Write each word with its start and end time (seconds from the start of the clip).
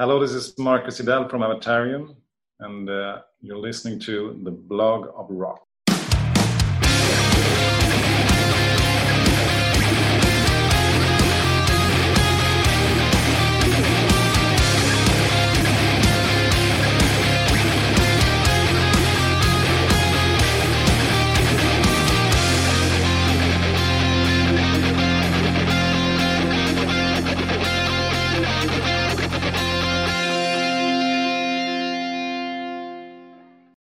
Hello, 0.00 0.20
this 0.20 0.30
is 0.30 0.56
Marcus 0.60 1.00
Jidell 1.00 1.28
from 1.28 1.40
Avatarium, 1.40 2.14
and 2.60 2.88
uh, 2.88 3.22
you're 3.40 3.58
listening 3.58 3.98
to 3.98 4.38
the 4.44 4.50
blog 4.52 5.08
of 5.12 5.26
rock. 5.28 5.60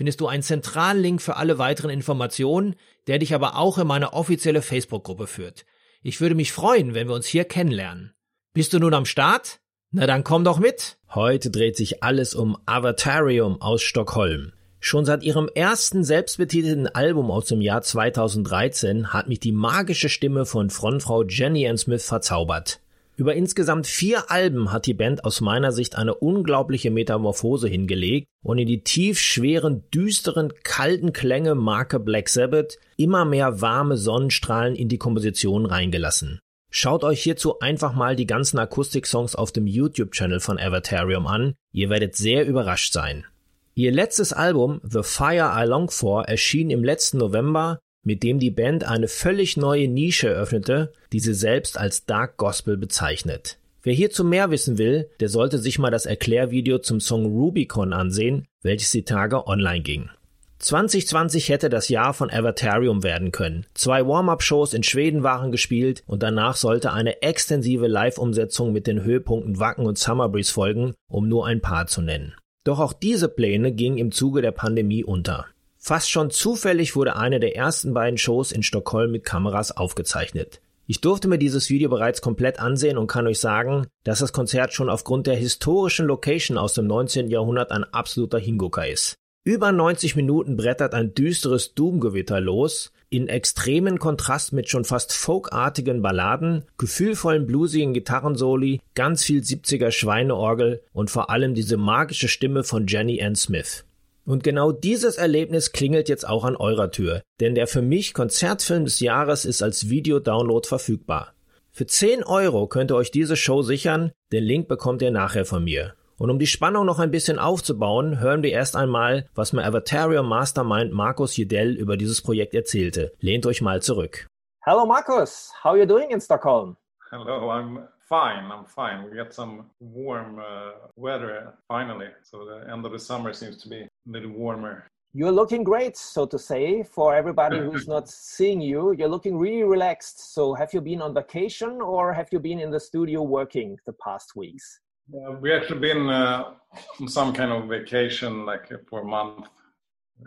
findest 0.00 0.22
du 0.22 0.28
einen 0.28 0.42
zentralen 0.42 1.02
Link 1.02 1.20
für 1.20 1.36
alle 1.36 1.58
weiteren 1.58 1.90
Informationen, 1.90 2.74
der 3.06 3.18
dich 3.18 3.34
aber 3.34 3.56
auch 3.56 3.76
in 3.76 3.86
meine 3.86 4.14
offizielle 4.14 4.62
Facebook-Gruppe 4.62 5.26
führt. 5.26 5.66
Ich 6.02 6.22
würde 6.22 6.34
mich 6.34 6.52
freuen, 6.52 6.94
wenn 6.94 7.06
wir 7.06 7.14
uns 7.14 7.26
hier 7.26 7.44
kennenlernen. 7.44 8.14
Bist 8.54 8.72
du 8.72 8.78
nun 8.78 8.94
am 8.94 9.04
Start? 9.04 9.60
Na 9.90 10.06
dann 10.06 10.24
komm 10.24 10.42
doch 10.42 10.58
mit! 10.58 10.96
Heute 11.14 11.50
dreht 11.50 11.76
sich 11.76 12.02
alles 12.02 12.34
um 12.34 12.56
Avatarium 12.64 13.60
aus 13.60 13.82
Stockholm. 13.82 14.54
Schon 14.78 15.04
seit 15.04 15.22
ihrem 15.22 15.50
ersten 15.54 16.02
selbstbetitelten 16.02 16.86
Album 16.86 17.30
aus 17.30 17.44
dem 17.44 17.60
Jahr 17.60 17.82
2013 17.82 19.12
hat 19.12 19.28
mich 19.28 19.40
die 19.40 19.52
magische 19.52 20.08
Stimme 20.08 20.46
von 20.46 20.70
Frontfrau 20.70 21.24
Jenny 21.24 21.68
Ann 21.68 21.76
Smith 21.76 22.06
verzaubert. 22.06 22.80
Über 23.20 23.34
insgesamt 23.34 23.86
vier 23.86 24.30
Alben 24.30 24.72
hat 24.72 24.86
die 24.86 24.94
Band 24.94 25.26
aus 25.26 25.42
meiner 25.42 25.72
Sicht 25.72 25.94
eine 25.94 26.14
unglaubliche 26.14 26.90
Metamorphose 26.90 27.68
hingelegt 27.68 28.26
und 28.42 28.56
in 28.56 28.66
die 28.66 28.82
tief 28.82 29.18
schweren, 29.18 29.84
düsteren, 29.90 30.54
kalten 30.62 31.12
Klänge 31.12 31.54
Marke 31.54 32.00
Black 32.00 32.30
Sabbath 32.30 32.78
immer 32.96 33.26
mehr 33.26 33.60
warme 33.60 33.98
Sonnenstrahlen 33.98 34.74
in 34.74 34.88
die 34.88 34.96
Komposition 34.96 35.66
reingelassen. 35.66 36.38
Schaut 36.70 37.04
euch 37.04 37.22
hierzu 37.22 37.58
einfach 37.58 37.92
mal 37.92 38.16
die 38.16 38.24
ganzen 38.24 38.58
Akustik-Songs 38.58 39.34
auf 39.34 39.52
dem 39.52 39.66
YouTube-Channel 39.66 40.40
von 40.40 40.58
Avatarium 40.58 41.26
an, 41.26 41.52
ihr 41.72 41.90
werdet 41.90 42.16
sehr 42.16 42.46
überrascht 42.46 42.94
sein. 42.94 43.26
Ihr 43.74 43.92
letztes 43.92 44.32
Album 44.32 44.80
The 44.82 45.02
Fire 45.02 45.52
I 45.54 45.66
Long 45.66 45.90
For 45.90 46.24
erschien 46.24 46.70
im 46.70 46.82
letzten 46.82 47.18
November 47.18 47.80
mit 48.02 48.22
dem 48.22 48.38
die 48.38 48.50
Band 48.50 48.84
eine 48.84 49.08
völlig 49.08 49.56
neue 49.56 49.88
Nische 49.88 50.28
eröffnete, 50.28 50.92
die 51.12 51.20
sie 51.20 51.34
selbst 51.34 51.78
als 51.78 52.06
Dark 52.06 52.36
Gospel 52.36 52.76
bezeichnet. 52.76 53.58
Wer 53.82 53.94
hierzu 53.94 54.24
mehr 54.24 54.50
wissen 54.50 54.78
will, 54.78 55.08
der 55.20 55.28
sollte 55.28 55.58
sich 55.58 55.78
mal 55.78 55.90
das 55.90 56.06
Erklärvideo 56.06 56.78
zum 56.78 57.00
Song 57.00 57.26
Rubicon 57.26 57.92
ansehen, 57.92 58.46
welches 58.62 58.90
die 58.90 59.04
Tage 59.04 59.46
online 59.46 59.80
ging. 59.80 60.10
2020 60.58 61.48
hätte 61.48 61.70
das 61.70 61.88
Jahr 61.88 62.12
von 62.12 62.30
Avatarium 62.30 63.02
werden 63.02 63.32
können. 63.32 63.64
Zwei 63.72 64.06
Warm-up-Shows 64.06 64.74
in 64.74 64.82
Schweden 64.82 65.22
waren 65.22 65.52
gespielt 65.52 66.02
und 66.06 66.22
danach 66.22 66.56
sollte 66.56 66.92
eine 66.92 67.22
extensive 67.22 67.86
Live-Umsetzung 67.86 68.70
mit 68.70 68.86
den 68.86 69.02
Höhepunkten 69.02 69.58
Wacken 69.58 69.86
und 69.86 69.96
Summer 69.96 70.28
Breeze 70.28 70.52
folgen, 70.52 70.92
um 71.08 71.28
nur 71.28 71.46
ein 71.46 71.62
paar 71.62 71.86
zu 71.86 72.02
nennen. 72.02 72.34
Doch 72.64 72.78
auch 72.78 72.92
diese 72.92 73.30
Pläne 73.30 73.72
gingen 73.72 73.96
im 73.96 74.12
Zuge 74.12 74.42
der 74.42 74.52
Pandemie 74.52 75.02
unter. 75.02 75.46
Fast 75.82 76.10
schon 76.10 76.30
zufällig 76.30 76.94
wurde 76.94 77.16
eine 77.16 77.40
der 77.40 77.56
ersten 77.56 77.94
beiden 77.94 78.18
Shows 78.18 78.52
in 78.52 78.62
Stockholm 78.62 79.12
mit 79.12 79.24
Kameras 79.24 79.74
aufgezeichnet. 79.74 80.60
Ich 80.86 81.00
durfte 81.00 81.26
mir 81.26 81.38
dieses 81.38 81.70
Video 81.70 81.88
bereits 81.88 82.20
komplett 82.20 82.60
ansehen 82.60 82.98
und 82.98 83.06
kann 83.06 83.26
euch 83.26 83.38
sagen, 83.38 83.86
dass 84.04 84.18
das 84.18 84.34
Konzert 84.34 84.74
schon 84.74 84.90
aufgrund 84.90 85.26
der 85.26 85.36
historischen 85.36 86.04
Location 86.04 86.58
aus 86.58 86.74
dem 86.74 86.86
19. 86.86 87.30
Jahrhundert 87.30 87.72
ein 87.72 87.84
absoluter 87.84 88.38
Hingucker 88.38 88.86
ist. 88.86 89.14
Über 89.42 89.72
90 89.72 90.16
Minuten 90.16 90.58
brettert 90.58 90.92
ein 90.92 91.14
düsteres 91.14 91.72
Doomgewitter 91.72 92.42
los, 92.42 92.92
in 93.08 93.28
extremen 93.28 93.98
Kontrast 93.98 94.52
mit 94.52 94.68
schon 94.68 94.84
fast 94.84 95.14
folkartigen 95.14 96.02
Balladen, 96.02 96.66
gefühlvollen 96.76 97.46
bluesigen 97.46 97.94
Gitarrensoli, 97.94 98.80
ganz 98.94 99.24
viel 99.24 99.40
70er 99.40 99.92
Schweineorgel 99.92 100.82
und 100.92 101.10
vor 101.10 101.30
allem 101.30 101.54
diese 101.54 101.78
magische 101.78 102.28
Stimme 102.28 102.64
von 102.64 102.86
Jenny 102.86 103.22
Ann 103.22 103.34
Smith. 103.34 103.86
Und 104.24 104.44
genau 104.44 104.72
dieses 104.72 105.16
Erlebnis 105.16 105.72
klingelt 105.72 106.08
jetzt 106.08 106.28
auch 106.28 106.44
an 106.44 106.56
eurer 106.56 106.90
Tür, 106.90 107.22
denn 107.40 107.54
der 107.54 107.66
für 107.66 107.82
mich 107.82 108.14
Konzertfilm 108.14 108.84
des 108.84 109.00
Jahres 109.00 109.44
ist 109.44 109.62
als 109.62 109.88
Video-Download 109.88 110.66
verfügbar. 110.66 111.34
Für 111.72 111.86
10 111.86 112.24
Euro 112.24 112.66
könnt 112.66 112.90
ihr 112.90 112.96
euch 112.96 113.10
diese 113.10 113.36
Show 113.36 113.62
sichern, 113.62 114.12
den 114.32 114.44
Link 114.44 114.68
bekommt 114.68 115.02
ihr 115.02 115.10
nachher 115.10 115.44
von 115.44 115.64
mir. 115.64 115.94
Und 116.18 116.28
um 116.28 116.38
die 116.38 116.46
Spannung 116.46 116.84
noch 116.84 116.98
ein 116.98 117.10
bisschen 117.10 117.38
aufzubauen, 117.38 118.20
hören 118.20 118.42
wir 118.42 118.50
erst 118.50 118.76
einmal, 118.76 119.28
was 119.34 119.54
mir 119.54 119.64
Avatarium 119.64 120.28
Mastermind 120.28 120.92
Markus 120.92 121.36
Jedell 121.36 121.74
über 121.74 121.96
dieses 121.96 122.20
Projekt 122.20 122.54
erzählte. 122.54 123.12
Lehnt 123.20 123.46
euch 123.46 123.62
mal 123.62 123.80
zurück. 123.80 124.26
Hello 124.62 124.84
Markus, 124.84 125.50
how 125.64 125.70
are 125.70 125.78
you 125.78 125.86
doing 125.86 126.10
in 126.10 126.20
Stockholm? 126.20 126.76
Hello, 127.10 127.50
I'm 127.50 127.88
fine. 128.10 128.50
I'm 128.50 128.66
fine. 128.66 129.04
We 129.04 129.16
got 129.16 129.32
some 129.32 129.70
warm 129.78 130.40
uh, 130.40 130.72
weather 130.96 131.54
finally. 131.68 132.08
So 132.22 132.44
the 132.44 132.70
end 132.70 132.84
of 132.84 132.92
the 132.92 132.98
summer 132.98 133.32
seems 133.32 133.56
to 133.62 133.68
be 133.68 133.80
a 133.82 133.88
little 134.04 134.32
warmer. 134.32 134.84
You're 135.12 135.32
looking 135.32 135.64
great, 135.64 135.96
so 135.96 136.26
to 136.26 136.38
say, 136.38 136.82
for 136.82 137.14
everybody 137.14 137.58
who's 137.66 137.88
not 137.88 138.08
seeing 138.08 138.60
you. 138.60 138.92
You're 138.92 139.08
looking 139.08 139.38
really 139.38 139.64
relaxed. 139.64 140.34
So, 140.34 140.54
have 140.54 140.72
you 140.74 140.80
been 140.80 141.02
on 141.02 141.14
vacation 141.14 141.80
or 141.80 142.12
have 142.12 142.28
you 142.30 142.38
been 142.38 142.60
in 142.60 142.70
the 142.70 142.78
studio 142.78 143.22
working 143.22 143.76
the 143.86 143.94
past 143.94 144.36
weeks? 144.36 144.80
Uh, 145.12 145.32
we 145.32 145.52
actually 145.52 145.80
been 145.80 146.08
uh, 146.08 146.52
on 147.00 147.08
some 147.08 147.32
kind 147.32 147.50
of 147.50 147.68
vacation, 147.68 148.46
like 148.46 148.70
for 148.88 149.00
a 149.00 149.04
month. 149.04 149.48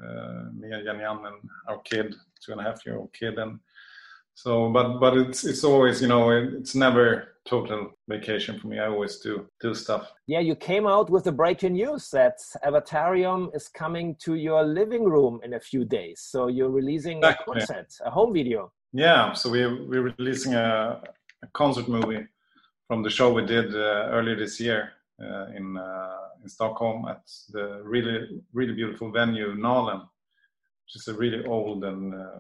Uh, 0.04 0.50
me 0.54 0.70
and 0.72 0.84
Jan 0.86 1.00
and 1.00 1.50
our 1.70 1.80
kid, 1.84 2.16
two 2.44 2.52
and 2.52 2.60
a 2.60 2.64
half 2.64 2.86
year 2.86 2.98
old 2.98 3.14
kid, 3.14 3.38
and 3.38 3.60
so 4.36 4.70
but 4.70 5.00
but 5.00 5.18
it's 5.18 5.44
it's 5.44 5.64
always 5.64 6.02
you 6.02 6.08
know 6.08 6.30
it's 6.32 6.76
never 6.76 7.34
total 7.46 7.92
vacation 8.08 8.58
for 8.60 8.68
me. 8.68 8.80
I 8.80 8.88
always 8.88 9.18
do 9.18 9.48
do 9.60 9.74
stuff. 9.74 10.12
Yeah 10.28 10.40
you 10.40 10.56
came 10.56 10.88
out 10.88 11.10
with 11.10 11.26
the 11.26 11.32
breaking 11.32 11.74
news 11.74 12.10
that 12.12 12.38
avatarium 12.66 13.56
is 13.56 13.68
coming 13.68 14.16
to 14.20 14.36
your 14.36 14.64
living 14.64 15.04
room 15.04 15.40
in 15.44 15.54
a 15.54 15.60
few 15.60 15.86
days. 15.86 16.22
So 16.22 16.48
you're 16.48 16.70
releasing 16.70 17.18
exactly. 17.18 17.44
a 17.44 17.60
concert 17.60 17.94
a 18.06 18.10
home 18.10 18.34
video. 18.34 18.72
Yeah 18.94 19.34
so 19.34 19.50
we, 19.50 19.68
we're 19.68 20.14
releasing 20.18 20.54
a, 20.54 21.02
a 21.44 21.48
concert 21.54 21.88
movie 21.88 22.26
from 22.88 23.04
the 23.04 23.10
show 23.10 23.34
we 23.34 23.46
did 23.46 23.76
uh, 23.76 24.10
earlier 24.12 24.38
this 24.38 24.60
year 24.60 24.94
uh, 25.22 25.48
in 25.56 25.78
uh, 25.78 26.18
in 26.42 26.50
stockholm 26.50 27.08
at 27.08 27.24
the 27.50 27.82
really 27.84 28.42
really 28.54 28.74
beautiful 28.74 29.12
venue 29.12 29.56
nalen 29.56 30.02
which 30.84 30.96
is 30.96 31.08
a 31.08 31.14
really 31.14 31.46
old 31.46 31.84
and 31.84 32.14
uh, 32.14 32.40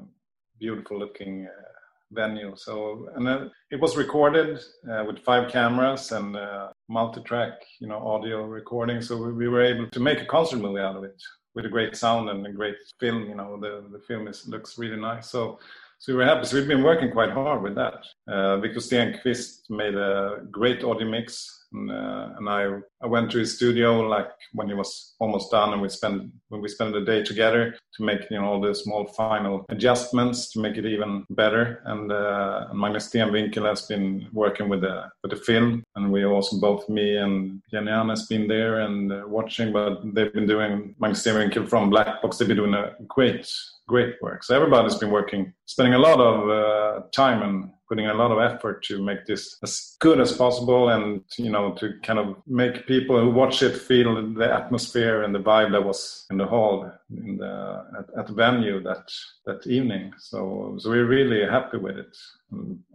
beautiful 0.59 0.97
looking 0.99 1.47
uh, 1.47 1.73
venue. 2.13 2.53
So 2.55 3.09
and 3.15 3.51
it 3.71 3.79
was 3.79 3.97
recorded 3.97 4.59
uh, 4.89 5.03
with 5.05 5.19
five 5.19 5.51
cameras 5.51 6.11
and 6.11 6.35
uh, 6.35 6.69
multi-track, 6.89 7.53
you 7.79 7.87
know, 7.87 7.97
audio 7.97 8.45
recording. 8.45 9.01
So 9.01 9.17
we, 9.17 9.33
we, 9.33 9.47
were 9.47 9.63
able 9.63 9.87
to 9.89 9.99
make 9.99 10.21
a 10.21 10.25
concert 10.25 10.57
movie 10.57 10.81
out 10.81 10.95
of 10.95 11.03
it 11.03 11.21
with 11.55 11.65
a 11.65 11.69
great 11.69 11.95
sound 11.95 12.29
and 12.29 12.45
a 12.45 12.51
great 12.51 12.75
film. 12.99 13.27
You 13.29 13.35
know, 13.35 13.59
the 13.59 13.85
the 13.91 13.99
film 13.99 14.27
is 14.27 14.47
looks 14.47 14.77
really 14.77 14.97
nice. 14.97 15.29
So. 15.29 15.59
So 15.99 16.11
we 16.11 16.17
were 16.17 16.25
happy. 16.25 16.45
So 16.45 16.57
we've 16.57 16.67
been 16.67 16.83
working 16.83 17.11
quite 17.11 17.31
hard 17.31 17.61
with 17.61 17.75
that. 17.75 18.05
Uh, 18.27 18.57
Victor 18.57 18.81
Stenqvist 18.81 19.69
made 19.69 19.95
a 19.95 20.39
great 20.51 20.83
audio 20.83 21.07
mix 21.07 21.62
and, 21.73 21.91
uh, 21.91 22.29
and 22.37 22.49
I, 22.49 22.79
I 23.01 23.07
went 23.07 23.31
to 23.31 23.39
his 23.39 23.55
studio 23.55 24.01
like 24.01 24.29
when 24.53 24.67
he 24.67 24.73
was 24.73 25.15
almost 25.19 25.51
done 25.51 25.73
and 25.73 25.81
we 25.81 25.89
spent 25.89 26.31
when 26.49 26.61
we 26.61 26.69
spent 26.69 26.93
the 26.93 27.01
day 27.01 27.23
together 27.23 27.75
to 27.95 28.03
make 28.03 28.29
you 28.29 28.39
know 28.39 28.45
all 28.45 28.61
the 28.61 28.73
small 28.73 29.05
final 29.05 29.65
adjustments 29.69 30.51
to 30.51 30.59
make 30.59 30.77
it 30.77 30.85
even 30.85 31.25
better. 31.31 31.81
And, 31.85 32.11
uh, 32.11 32.67
Magnus 32.73 33.09
Stenwinkel 33.09 33.67
has 33.67 33.83
been 33.83 34.27
working 34.33 34.69
with 34.69 34.81
the 34.81 35.09
with 35.21 35.31
the 35.31 35.37
film. 35.37 35.83
And 35.95 36.11
we 36.11 36.25
also 36.25 36.59
both 36.59 36.87
me 36.89 37.17
and 37.17 37.61
Jennie-Ann 37.71 38.09
has 38.09 38.27
been 38.27 38.47
there 38.47 38.81
and 38.81 39.11
uh, 39.11 39.23
watching 39.27 39.71
but 39.73 40.01
they've 40.13 40.33
been 40.33 40.47
doing 40.47 40.95
Magnus 40.99 41.23
Stenwinkel 41.23 41.69
from 41.69 41.89
Black 41.89 42.21
Box 42.21 42.37
they've 42.37 42.47
been 42.47 42.57
doing 42.57 42.73
a 42.73 42.95
great 43.07 43.51
great 43.87 44.15
work. 44.21 44.43
So 44.43 44.55
everybody's 44.55 44.95
been 44.95 45.11
working, 45.11 45.53
spending 45.65 45.93
a 45.93 45.99
lot 45.99 46.19
of 46.19 46.49
uh, 46.49 47.05
time 47.11 47.41
and 47.41 47.69
putting 47.89 48.07
a 48.07 48.13
lot 48.13 48.31
of 48.31 48.39
effort 48.39 48.83
to 48.83 49.03
make 49.03 49.25
this 49.25 49.57
as 49.61 49.97
good 49.99 50.19
as 50.19 50.35
possible 50.35 50.89
and 50.89 51.21
you 51.37 51.51
know 51.51 51.73
to 51.73 51.93
kind 52.01 52.17
of 52.17 52.37
make 52.47 52.87
people 52.87 53.19
who 53.19 53.29
watch 53.29 53.61
it 53.61 53.77
feel 53.77 54.33
the 54.33 54.51
atmosphere 54.51 55.23
and 55.23 55.35
the 55.35 55.39
vibe 55.39 55.71
that 55.71 55.83
was 55.83 56.25
in 56.31 56.37
the 56.37 56.45
hall 56.45 56.91
in 57.11 57.37
the 57.37 57.85
at, 57.99 58.19
at 58.19 58.27
the 58.27 58.33
venue 58.33 58.81
that 58.81 59.11
that 59.45 59.67
evening. 59.67 60.13
So 60.17 60.75
so 60.79 60.89
we're 60.89 61.05
really 61.05 61.45
happy 61.45 61.77
with 61.77 61.97
it. 61.97 62.17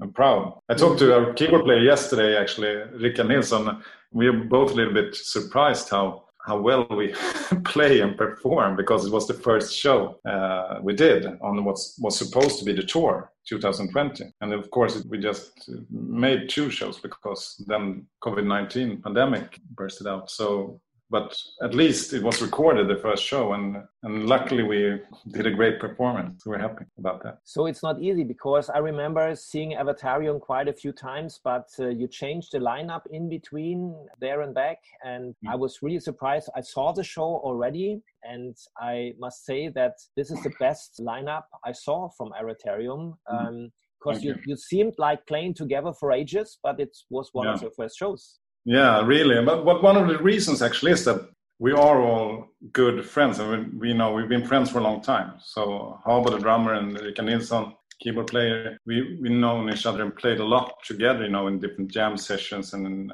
I'm 0.00 0.12
proud. 0.12 0.58
I 0.69 0.75
talked 0.75 1.00
to 1.00 1.14
our 1.14 1.32
keyboard 1.35 1.64
player 1.64 1.81
yesterday 1.81 2.37
actually 2.37 2.75
Rickard 3.02 3.29
Nilsson. 3.29 3.82
We 4.11 4.31
were 4.31 4.44
both 4.44 4.73
a 4.73 4.75
little 4.75 4.94
bit 4.94 5.14
surprised 5.14 5.90
how 5.90 6.27
how 6.49 6.59
well 6.69 6.87
we 7.00 7.06
play 7.75 8.00
and 8.00 8.17
perform 8.17 8.77
because 8.77 9.06
it 9.06 9.12
was 9.12 9.27
the 9.27 9.41
first 9.49 9.69
show 9.83 9.99
uh, 10.33 10.79
we 10.83 10.95
did 10.95 11.27
on 11.49 11.65
what 11.67 11.79
was 12.05 12.19
supposed 12.23 12.59
to 12.59 12.65
be 12.65 12.73
the 12.73 12.83
tour 12.83 13.31
2020 13.49 14.25
and 14.41 14.53
of 14.53 14.71
course 14.71 15.05
we 15.11 15.19
just 15.19 15.71
made 15.91 16.49
two 16.49 16.69
shows 16.71 16.99
because 16.99 17.43
then 17.67 18.06
covid-19 18.25 19.03
pandemic 19.03 19.59
bursted 19.75 20.06
out. 20.06 20.31
So 20.31 20.81
but 21.10 21.34
at 21.62 21.75
least 21.75 22.12
it 22.12 22.22
was 22.22 22.43
recorded 22.43 22.88
the 22.88 23.00
first 23.00 23.25
show 23.25 23.52
and 23.55 23.76
and 24.02 24.26
luckily 24.26 24.62
we 24.62 25.00
did 25.32 25.46
a 25.46 25.50
great 25.50 25.81
performance 25.81 26.44
we're 26.44 26.58
happy 26.58 26.84
about 26.99 27.22
that 27.22 27.38
so 27.44 27.66
it's 27.66 27.82
not 27.82 28.00
easy 28.00 28.25
because 28.25 28.69
i 28.70 28.78
remember 28.78 29.34
seeing 29.34 29.72
avatarium 29.72 30.40
quite 30.40 30.69
a 30.69 30.72
few 30.72 30.93
times 30.93 31.40
but 31.43 31.69
uh, 31.81 31.88
you 31.88 32.06
changed 32.06 32.52
the 32.52 32.58
lineup 32.58 33.02
in 33.10 33.28
between 33.28 33.94
there 34.20 34.43
and 34.43 34.55
back 34.55 34.78
and 35.05 35.34
mm. 35.44 35.50
i 35.50 35.55
was 35.55 35.78
really 35.82 36.00
surprised 36.00 36.49
i 36.56 36.60
saw 36.60 36.93
the 36.93 37.05
show 37.05 37.40
already 37.49 38.00
and 38.25 38.56
i 38.78 39.12
must 39.19 39.44
say 39.44 39.69
that 39.69 39.94
this 40.16 40.31
is 40.31 40.43
the 40.43 40.52
best 40.61 41.00
lineup 41.00 41.44
i 41.64 41.72
saw 41.72 42.08
from 42.16 42.32
avatarium 42.40 43.14
mm. 43.31 43.49
um, 43.49 43.72
because 43.99 44.22
you, 44.22 44.37
you 44.46 44.56
seemed 44.56 44.94
like 44.96 45.26
playing 45.26 45.52
together 45.52 45.93
for 45.93 46.12
ages 46.12 46.58
but 46.62 46.78
it 46.78 46.96
was 47.11 47.31
one 47.32 47.46
yeah. 47.46 47.54
of 47.54 47.61
the 47.61 47.70
first 47.76 47.99
shows 47.99 48.38
yeah, 48.69 49.00
really. 49.00 49.43
But, 49.43 49.65
but 49.65 49.82
one 49.82 49.97
of 49.97 50.09
the 50.09 50.19
reasons 50.19 50.61
actually 50.61 50.93
is 50.93 51.05
that 51.06 51.26
we 51.59 51.73
are 51.73 52.03
all 52.03 52.49
good 52.73 53.03
friends, 53.05 53.38
and 53.38 53.49
we, 53.81 53.88
we 53.88 53.94
know 53.94 54.12
we've 54.12 54.29
been 54.29 54.47
friends 54.47 54.70
for 54.70 54.79
a 54.79 54.82
long 54.82 55.00
time. 55.00 55.32
So 55.43 55.99
Habo, 56.05 56.31
the 56.31 56.38
drummer, 56.38 56.75
and 56.75 56.93
Rickard 57.00 57.25
Nilsson, 57.25 57.73
keyboard 57.99 58.26
player, 58.26 58.76
we 58.85 59.19
we 59.23 59.31
known 59.31 59.73
each 59.73 59.87
other 59.87 60.03
and 60.03 60.15
played 60.15 60.38
a 60.38 60.44
lot 60.44 60.75
together, 60.85 61.25
you 61.25 61.31
know, 61.31 61.47
in 61.47 61.59
different 61.59 61.91
jam 61.91 62.19
sessions 62.19 62.75
and 62.75 63.11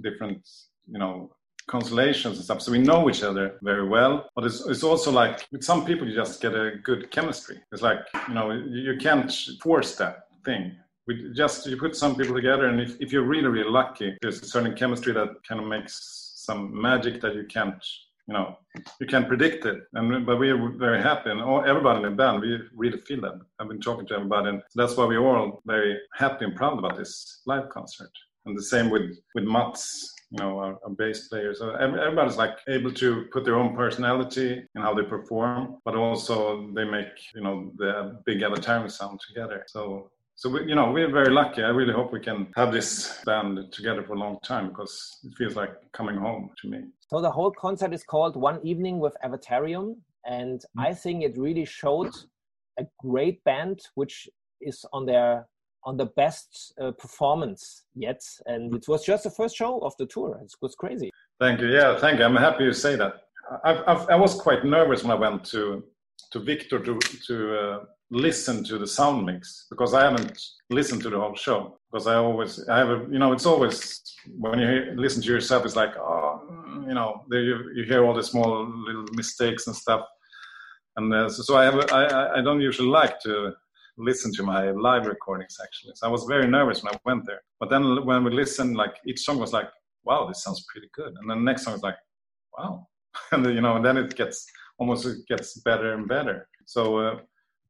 different, 0.00 0.42
you 0.90 0.98
know, 0.98 1.30
constellations 1.68 2.36
and 2.36 2.44
stuff. 2.44 2.60
So 2.62 2.72
we 2.72 2.78
know 2.78 3.08
each 3.08 3.22
other 3.22 3.58
very 3.62 3.86
well. 3.86 4.28
But 4.34 4.46
it's, 4.46 4.66
it's 4.66 4.82
also 4.82 5.12
like 5.12 5.46
with 5.52 5.62
some 5.62 5.84
people, 5.84 6.08
you 6.08 6.16
just 6.16 6.42
get 6.42 6.54
a 6.54 6.72
good 6.82 7.12
chemistry. 7.12 7.60
It's 7.70 7.82
like, 7.82 8.00
you 8.28 8.34
know, 8.34 8.50
you 8.50 8.96
can't 9.00 9.32
force 9.62 9.94
that 9.96 10.24
thing 10.44 10.76
we 11.06 11.32
just 11.34 11.66
you 11.66 11.76
put 11.76 11.96
some 11.96 12.16
people 12.16 12.34
together 12.34 12.66
and 12.66 12.80
if, 12.80 13.00
if 13.00 13.12
you're 13.12 13.24
really 13.24 13.48
really 13.48 13.70
lucky 13.70 14.16
there's 14.22 14.42
a 14.42 14.46
certain 14.46 14.74
chemistry 14.74 15.12
that 15.12 15.28
kind 15.48 15.60
of 15.60 15.66
makes 15.66 16.32
some 16.36 16.80
magic 16.80 17.20
that 17.20 17.34
you 17.34 17.44
can't 17.44 17.84
you 18.28 18.34
know 18.34 18.56
you 19.00 19.06
can't 19.06 19.28
predict 19.28 19.64
it. 19.66 19.78
And 19.94 20.26
but 20.26 20.38
we 20.38 20.50
are 20.50 20.70
very 20.76 21.00
happy 21.02 21.30
and 21.30 21.40
all, 21.40 21.64
everybody 21.64 21.98
in 22.02 22.10
the 22.10 22.16
band 22.16 22.40
we 22.40 22.58
really 22.74 22.98
feel 22.98 23.20
that. 23.22 23.40
I've 23.58 23.68
been 23.68 23.80
talking 23.80 24.06
to 24.08 24.14
everybody 24.14 24.48
and 24.50 24.62
that's 24.74 24.96
why 24.96 25.04
we're 25.06 25.26
all 25.26 25.62
very 25.64 25.98
happy 26.14 26.44
and 26.44 26.56
proud 26.56 26.78
about 26.78 26.96
this 26.96 27.42
live 27.46 27.68
concert. 27.70 28.10
And 28.44 28.56
the 28.56 28.62
same 28.62 28.90
with 28.90 29.18
with 29.34 29.44
mats 29.44 30.12
you 30.30 30.38
know 30.38 30.58
our, 30.58 30.76
our 30.84 30.90
bass 30.90 31.28
players 31.28 31.60
so 31.60 31.70
everybody's 31.76 32.36
like 32.36 32.56
able 32.68 32.92
to 32.92 33.26
put 33.32 33.44
their 33.44 33.54
own 33.54 33.76
personality 33.76 34.60
in 34.74 34.82
how 34.82 34.92
they 34.92 35.04
perform 35.04 35.76
but 35.84 35.94
also 35.94 36.68
they 36.74 36.84
make 36.84 37.14
you 37.34 37.42
know 37.42 37.70
the 37.76 38.20
big 38.26 38.42
avatar 38.42 38.88
sound 38.88 39.20
together. 39.28 39.64
So 39.68 40.10
so 40.36 40.50
we, 40.50 40.68
you 40.68 40.74
know 40.74 40.90
we're 40.90 41.10
very 41.10 41.32
lucky. 41.32 41.62
I 41.62 41.68
really 41.68 41.94
hope 41.94 42.12
we 42.12 42.20
can 42.20 42.48
have 42.56 42.72
this 42.72 43.18
band 43.24 43.58
together 43.72 44.02
for 44.02 44.12
a 44.12 44.18
long 44.18 44.38
time 44.44 44.68
because 44.68 45.18
it 45.24 45.32
feels 45.36 45.56
like 45.56 45.72
coming 45.92 46.16
home 46.16 46.50
to 46.60 46.68
me. 46.68 46.80
So 47.08 47.20
the 47.20 47.30
whole 47.30 47.50
concert 47.50 47.92
is 47.94 48.04
called 48.04 48.36
one 48.36 48.60
evening 48.62 48.98
with 48.98 49.16
avatarium 49.24 49.96
and 50.26 50.60
mm-hmm. 50.60 50.80
i 50.80 50.92
think 50.92 51.22
it 51.22 51.34
really 51.38 51.64
showed 51.64 52.12
a 52.78 52.84
great 52.98 53.42
band 53.44 53.80
which 53.94 54.28
is 54.60 54.84
on 54.92 55.06
their 55.06 55.46
on 55.84 55.96
the 55.96 56.06
best 56.16 56.74
uh, 56.82 56.90
performance 56.90 57.84
yet. 57.94 58.20
And 58.46 58.74
it 58.74 58.88
was 58.88 59.04
just 59.04 59.22
the 59.22 59.30
first 59.30 59.54
show 59.56 59.78
of 59.78 59.94
the 59.98 60.06
tour. 60.06 60.36
It 60.42 60.52
was 60.60 60.74
crazy. 60.74 61.10
Thank 61.38 61.60
you. 61.60 61.68
Yeah 61.68 61.98
thank 61.98 62.18
you. 62.18 62.24
I'm 62.24 62.36
happy 62.36 62.64
you 62.64 62.72
say 62.72 62.96
that. 62.96 63.14
I've, 63.64 63.82
I've, 63.86 64.08
i 64.10 64.16
was 64.16 64.34
quite 64.34 64.64
nervous 64.64 65.02
when 65.02 65.12
i 65.12 65.20
went 65.26 65.44
to 65.52 65.84
to 66.32 66.40
victor 66.40 66.78
to 66.86 66.98
to 67.28 67.36
uh, 67.62 67.78
listen 68.10 68.62
to 68.64 68.78
the 68.78 68.86
sound 68.86 69.26
mix 69.26 69.66
because 69.70 69.92
I 69.92 70.04
haven't 70.04 70.40
listened 70.70 71.02
to 71.02 71.10
the 71.10 71.18
whole 71.18 71.34
show 71.34 71.78
because 71.90 72.06
I 72.06 72.16
always 72.16 72.66
I 72.68 72.78
have 72.78 72.88
a 72.88 73.06
you 73.10 73.18
know 73.18 73.32
it's 73.32 73.46
always 73.46 74.00
when 74.38 74.58
you 74.58 74.66
hear, 74.66 74.94
listen 74.96 75.22
to 75.22 75.28
yourself 75.28 75.64
it's 75.64 75.76
like 75.76 75.96
oh 75.96 76.40
you 76.86 76.94
know 76.94 77.24
you, 77.30 77.70
you 77.74 77.84
hear 77.84 78.04
all 78.04 78.14
the 78.14 78.22
small 78.22 78.66
little 78.86 79.06
mistakes 79.12 79.66
and 79.66 79.74
stuff. 79.74 80.02
And 80.96 81.12
uh, 81.12 81.28
so, 81.28 81.42
so 81.42 81.56
I 81.56 81.64
have 81.64 81.74
a, 81.74 81.94
I, 81.94 82.38
I 82.38 82.42
don't 82.42 82.60
usually 82.60 82.88
like 82.88 83.20
to 83.20 83.52
listen 83.98 84.32
to 84.34 84.42
my 84.42 84.70
live 84.70 85.06
recordings 85.06 85.56
actually. 85.62 85.92
So 85.96 86.06
I 86.06 86.10
was 86.10 86.24
very 86.24 86.46
nervous 86.46 86.82
when 86.82 86.94
I 86.94 86.98
went 87.04 87.26
there. 87.26 87.40
But 87.60 87.70
then 87.70 88.04
when 88.06 88.24
we 88.24 88.30
listened 88.30 88.76
like 88.76 88.96
each 89.06 89.20
song 89.20 89.38
was 89.38 89.52
like 89.52 89.68
wow 90.04 90.26
this 90.26 90.44
sounds 90.44 90.64
pretty 90.72 90.88
good. 90.94 91.12
And 91.18 91.28
then 91.28 91.38
the 91.38 91.44
next 91.44 91.64
song 91.64 91.74
is 91.74 91.82
like 91.82 91.96
wow. 92.56 92.86
And 93.32 93.44
then, 93.44 93.54
you 93.54 93.62
know 93.62 93.76
and 93.76 93.84
then 93.84 93.96
it 93.96 94.14
gets 94.14 94.46
almost 94.78 95.06
it 95.06 95.26
gets 95.28 95.58
better 95.60 95.94
and 95.94 96.06
better. 96.06 96.48
So 96.66 96.98
uh, 96.98 97.18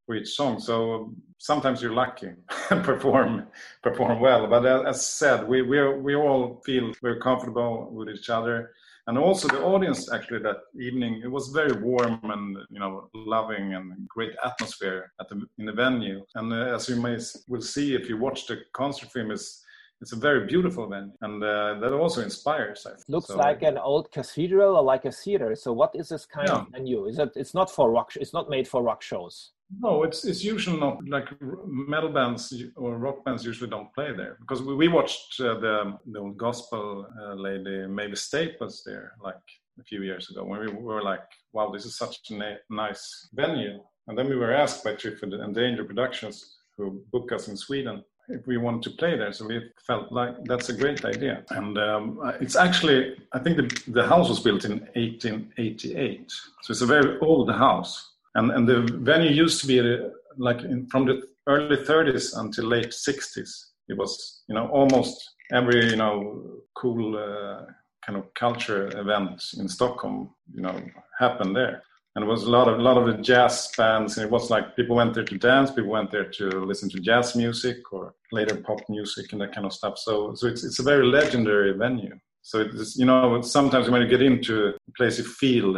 for 0.06 0.14
each 0.14 0.30
song. 0.30 0.58
So 0.60 1.12
sometimes 1.38 1.82
you're 1.82 1.92
lucky 1.92 2.30
and 2.70 2.82
perform 2.84 3.46
perform 3.82 4.20
well. 4.20 4.46
But 4.46 4.64
as 4.86 5.06
said, 5.06 5.46
we 5.46 5.62
we 5.62 5.78
we 5.98 6.14
all 6.14 6.62
feel 6.64 6.92
very 7.02 7.20
comfortable 7.20 7.90
with 7.92 8.08
each 8.08 8.30
other, 8.30 8.70
and 9.08 9.18
also 9.18 9.48
the 9.48 9.62
audience 9.62 10.12
actually 10.12 10.40
that 10.40 10.58
evening 10.80 11.20
it 11.22 11.30
was 11.30 11.48
very 11.48 11.72
warm 11.82 12.20
and 12.22 12.56
you 12.70 12.78
know 12.78 13.10
loving 13.14 13.74
and 13.74 14.08
great 14.08 14.34
atmosphere 14.44 15.12
at 15.20 15.28
the 15.28 15.42
in 15.58 15.66
the 15.66 15.72
venue. 15.72 16.24
And 16.36 16.52
uh, 16.52 16.74
as 16.76 16.88
you 16.88 16.96
may 16.96 17.18
will 17.48 17.60
see 17.60 17.94
if 17.94 18.08
you 18.08 18.16
watch 18.16 18.46
the 18.46 18.58
concert 18.72 19.10
film 19.12 19.30
is 19.30 19.62
it's 20.02 20.12
a 20.12 20.16
very 20.16 20.46
beautiful 20.46 20.86
venue 20.86 21.12
and 21.22 21.42
uh, 21.42 21.74
that 21.80 21.90
also 21.92 22.20
inspires 22.22 22.86
looks 23.08 23.28
so, 23.28 23.36
like 23.36 23.62
an 23.62 23.78
old 23.78 24.12
cathedral 24.12 24.76
or 24.76 24.82
like 24.82 25.06
a 25.06 25.10
theater 25.10 25.56
so 25.56 25.72
what 25.72 25.90
is 25.94 26.10
this 26.10 26.26
kind 26.26 26.48
yeah. 26.48 26.56
of 26.56 26.68
venue 26.68 27.06
is 27.06 27.18
it 27.18 27.30
it's 27.34 27.54
not 27.54 27.70
for 27.70 27.90
rock 27.90 28.10
it's 28.16 28.34
not 28.34 28.50
made 28.50 28.68
for 28.68 28.82
rock 28.82 29.00
shows 29.00 29.52
no, 29.80 30.04
it's 30.04 30.24
it's 30.24 30.44
usually 30.44 30.78
not 30.78 30.98
like 31.08 31.28
metal 31.66 32.10
bands 32.10 32.52
or 32.76 32.98
rock 32.98 33.24
bands 33.24 33.44
usually 33.44 33.70
don't 33.70 33.92
play 33.94 34.12
there 34.12 34.36
because 34.40 34.62
we, 34.62 34.74
we 34.74 34.88
watched 34.88 35.40
uh, 35.40 35.58
the 35.58 35.98
the 36.12 36.20
old 36.20 36.36
gospel 36.36 37.06
uh, 37.20 37.34
lady 37.34 37.86
Mavis 37.86 38.22
Staples 38.22 38.82
there 38.86 39.12
like 39.22 39.42
a 39.80 39.84
few 39.84 40.02
years 40.02 40.30
ago 40.30 40.44
when 40.44 40.60
we 40.60 40.72
were 40.72 41.02
like, 41.02 41.24
wow, 41.52 41.70
this 41.70 41.84
is 41.84 41.98
such 41.98 42.30
a 42.30 42.34
na- 42.34 42.62
nice 42.70 43.28
venue. 43.34 43.80
And 44.08 44.16
then 44.16 44.28
we 44.28 44.36
were 44.36 44.52
asked 44.52 44.84
by 44.84 44.92
Triffid 44.92 45.34
and 45.34 45.54
Danger 45.54 45.84
Productions, 45.84 46.58
who 46.76 47.02
book 47.12 47.32
us 47.32 47.48
in 47.48 47.56
Sweden, 47.56 48.04
if 48.28 48.46
we 48.46 48.56
want 48.56 48.82
to 48.84 48.90
play 48.90 49.16
there. 49.16 49.32
So 49.32 49.46
we 49.46 49.60
felt 49.86 50.12
like 50.12 50.34
that's 50.44 50.68
a 50.68 50.76
great 50.76 51.04
idea. 51.04 51.44
And 51.50 51.76
um, 51.78 52.20
it's 52.40 52.56
actually, 52.56 53.16
I 53.32 53.38
think 53.38 53.56
the, 53.56 53.92
the 53.92 54.06
house 54.06 54.28
was 54.28 54.40
built 54.40 54.64
in 54.64 54.80
1888. 54.94 56.30
So 56.62 56.70
it's 56.70 56.82
a 56.82 56.86
very 56.86 57.18
old 57.20 57.50
house 57.50 58.12
and 58.36 58.50
and 58.52 58.68
the 58.68 58.80
venue 59.10 59.30
used 59.30 59.60
to 59.60 59.66
be 59.66 59.80
uh, 59.80 60.08
like 60.38 60.62
in, 60.62 60.86
from 60.88 61.06
the 61.06 61.22
early 61.48 61.76
30s 61.76 62.38
until 62.38 62.66
late 62.66 62.92
60s 63.08 63.50
it 63.88 63.96
was 63.96 64.42
you 64.48 64.54
know 64.54 64.66
almost 64.68 65.16
every 65.52 65.90
you 65.90 65.96
know 65.96 66.42
cool 66.74 67.16
uh, 67.16 67.64
kind 68.04 68.18
of 68.18 68.32
culture 68.34 68.86
event 68.98 69.42
in 69.58 69.68
stockholm 69.68 70.30
you 70.54 70.62
know 70.62 70.80
happened 71.18 71.56
there. 71.56 71.82
And 72.14 72.24
it 72.24 72.28
was 72.28 72.44
a 72.44 72.50
lot 72.50 72.66
of 72.66 72.78
a 72.78 72.82
lot 72.82 72.96
of 72.96 73.06
the 73.06 73.22
jazz 73.22 73.70
bands 73.76 74.16
and 74.16 74.24
it 74.24 74.30
was 74.30 74.48
like 74.50 74.74
people 74.74 74.96
went 74.96 75.12
there 75.12 75.24
to 75.24 75.38
dance 75.38 75.70
people 75.70 75.90
went 75.90 76.10
there 76.10 76.30
to 76.38 76.64
listen 76.64 76.88
to 76.90 77.00
jazz 77.00 77.36
music 77.36 77.78
or 77.92 78.14
later 78.32 78.56
pop 78.56 78.80
music 78.88 79.32
and 79.32 79.40
that 79.42 79.54
kind 79.54 79.66
of 79.66 79.72
stuff. 79.72 79.98
So 79.98 80.34
so 80.34 80.46
it's 80.46 80.64
it's 80.64 80.78
a 80.78 80.82
very 80.82 81.04
legendary 81.04 81.72
venue. 81.76 82.16
So 82.40 82.60
it's 82.60 82.96
you 82.96 83.04
know 83.04 83.42
sometimes 83.42 83.90
when 83.90 84.00
you 84.00 84.08
get 84.08 84.22
into 84.22 84.68
a 84.68 84.92
place 84.96 85.18
you 85.18 85.24
feel 85.24 85.74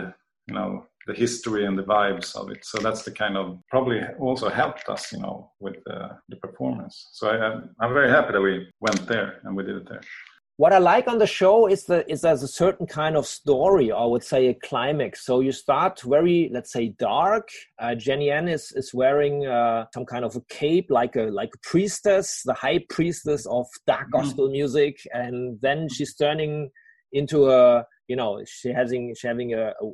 you 0.48 0.54
know 0.54 0.86
the 1.08 1.14
history 1.14 1.64
and 1.64 1.76
the 1.76 1.82
vibes 1.82 2.36
of 2.36 2.50
it. 2.50 2.64
So 2.64 2.78
that's 2.78 3.02
the 3.02 3.10
kind 3.10 3.36
of 3.36 3.58
probably 3.70 4.00
also 4.20 4.48
helped 4.50 4.88
us, 4.88 5.10
you 5.12 5.20
know, 5.24 5.50
with 5.58 5.76
the, 5.86 5.98
the 6.28 6.36
performance. 6.36 7.08
So 7.12 7.30
I, 7.30 7.84
I'm 7.84 7.94
very 7.94 8.10
happy 8.10 8.32
that 8.34 8.40
we 8.40 8.68
went 8.80 9.06
there 9.08 9.40
and 9.42 9.56
we 9.56 9.64
did 9.64 9.76
it 9.76 9.88
there. 9.88 10.02
What 10.58 10.72
I 10.72 10.78
like 10.78 11.06
on 11.06 11.18
the 11.18 11.26
show 11.26 11.68
is 11.68 11.84
that 11.86 12.10
is 12.10 12.22
there's 12.22 12.42
a 12.42 12.48
certain 12.48 12.84
kind 12.84 13.16
of 13.16 13.26
story, 13.26 13.92
or 13.92 14.02
I 14.02 14.06
would 14.06 14.24
say 14.24 14.48
a 14.48 14.54
climax. 14.54 15.24
So 15.24 15.38
you 15.38 15.52
start 15.52 16.00
very, 16.02 16.50
let's 16.52 16.72
say, 16.72 16.88
dark. 16.98 17.48
Uh, 17.78 17.94
Jennie-Ann 17.94 18.48
is 18.48 18.72
is 18.72 18.92
wearing 18.92 19.46
uh, 19.46 19.86
some 19.94 20.04
kind 20.04 20.24
of 20.24 20.34
a 20.34 20.40
cape, 20.50 20.88
like 20.90 21.14
a 21.14 21.26
like 21.40 21.52
a 21.54 21.58
priestess, 21.70 22.42
the 22.44 22.54
high 22.54 22.80
priestess 22.90 23.46
of 23.46 23.66
dark 23.86 24.08
mm-hmm. 24.08 24.18
gospel 24.18 24.48
mm. 24.48 24.52
music, 24.58 24.96
and 25.14 25.60
then 25.60 25.88
she's 25.88 26.16
turning 26.16 26.70
into 27.12 27.48
a 27.50 27.84
you 28.08 28.16
know 28.16 28.42
she 28.46 28.70
having 28.70 29.14
she 29.14 29.26
having 29.26 29.54
a, 29.54 29.68
a, 29.68 29.86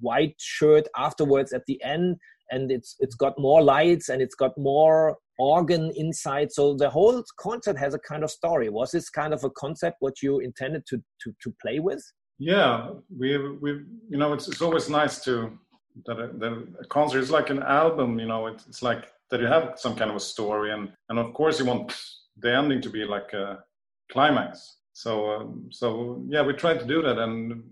white 0.00 0.34
shirt 0.38 0.86
afterwards 0.96 1.52
at 1.52 1.62
the 1.66 1.82
end 1.82 2.16
and 2.50 2.70
it's 2.70 2.96
it's 3.00 3.14
got 3.14 3.38
more 3.38 3.62
lights 3.62 4.08
and 4.08 4.22
it's 4.22 4.34
got 4.34 4.52
more 4.56 5.16
organ 5.38 5.90
inside. 5.96 6.52
So 6.52 6.74
the 6.74 6.90
whole 6.90 7.24
concert 7.38 7.76
has 7.78 7.94
a 7.94 7.98
kind 7.98 8.22
of 8.22 8.30
story. 8.30 8.68
Was 8.68 8.90
this 8.92 9.08
kind 9.08 9.32
of 9.32 9.42
a 9.42 9.50
concept 9.50 9.96
what 10.00 10.22
you 10.22 10.38
intended 10.38 10.86
to 10.90 11.02
to, 11.22 11.34
to 11.42 11.54
play 11.60 11.80
with? 11.80 12.04
Yeah 12.38 12.90
we 13.16 13.38
we 13.62 13.70
you 14.08 14.18
know 14.18 14.32
it's, 14.32 14.48
it's 14.48 14.62
always 14.62 14.88
nice 14.88 15.22
to 15.24 15.58
that 16.06 16.18
a, 16.18 16.26
that 16.38 16.52
a 16.80 16.86
concert 16.86 17.20
is 17.20 17.30
like 17.30 17.50
an 17.50 17.62
album 17.62 18.18
you 18.18 18.26
know 18.26 18.46
it's, 18.46 18.66
it's 18.66 18.82
like 18.82 19.12
that 19.30 19.40
you 19.40 19.46
have 19.46 19.74
some 19.76 19.94
kind 19.94 20.10
of 20.10 20.16
a 20.16 20.20
story 20.20 20.72
and 20.72 20.90
and 21.08 21.18
of 21.18 21.32
course 21.34 21.58
you 21.60 21.66
want 21.66 21.94
the 22.38 22.52
ending 22.52 22.80
to 22.80 22.90
be 22.90 23.04
like 23.04 23.32
a 23.34 23.62
climax 24.10 24.78
so 24.92 25.30
um, 25.30 25.68
so 25.70 26.22
yeah 26.28 26.42
we 26.42 26.52
tried 26.52 26.78
to 26.78 26.86
do 26.86 27.02
that 27.02 27.18
and 27.18 27.62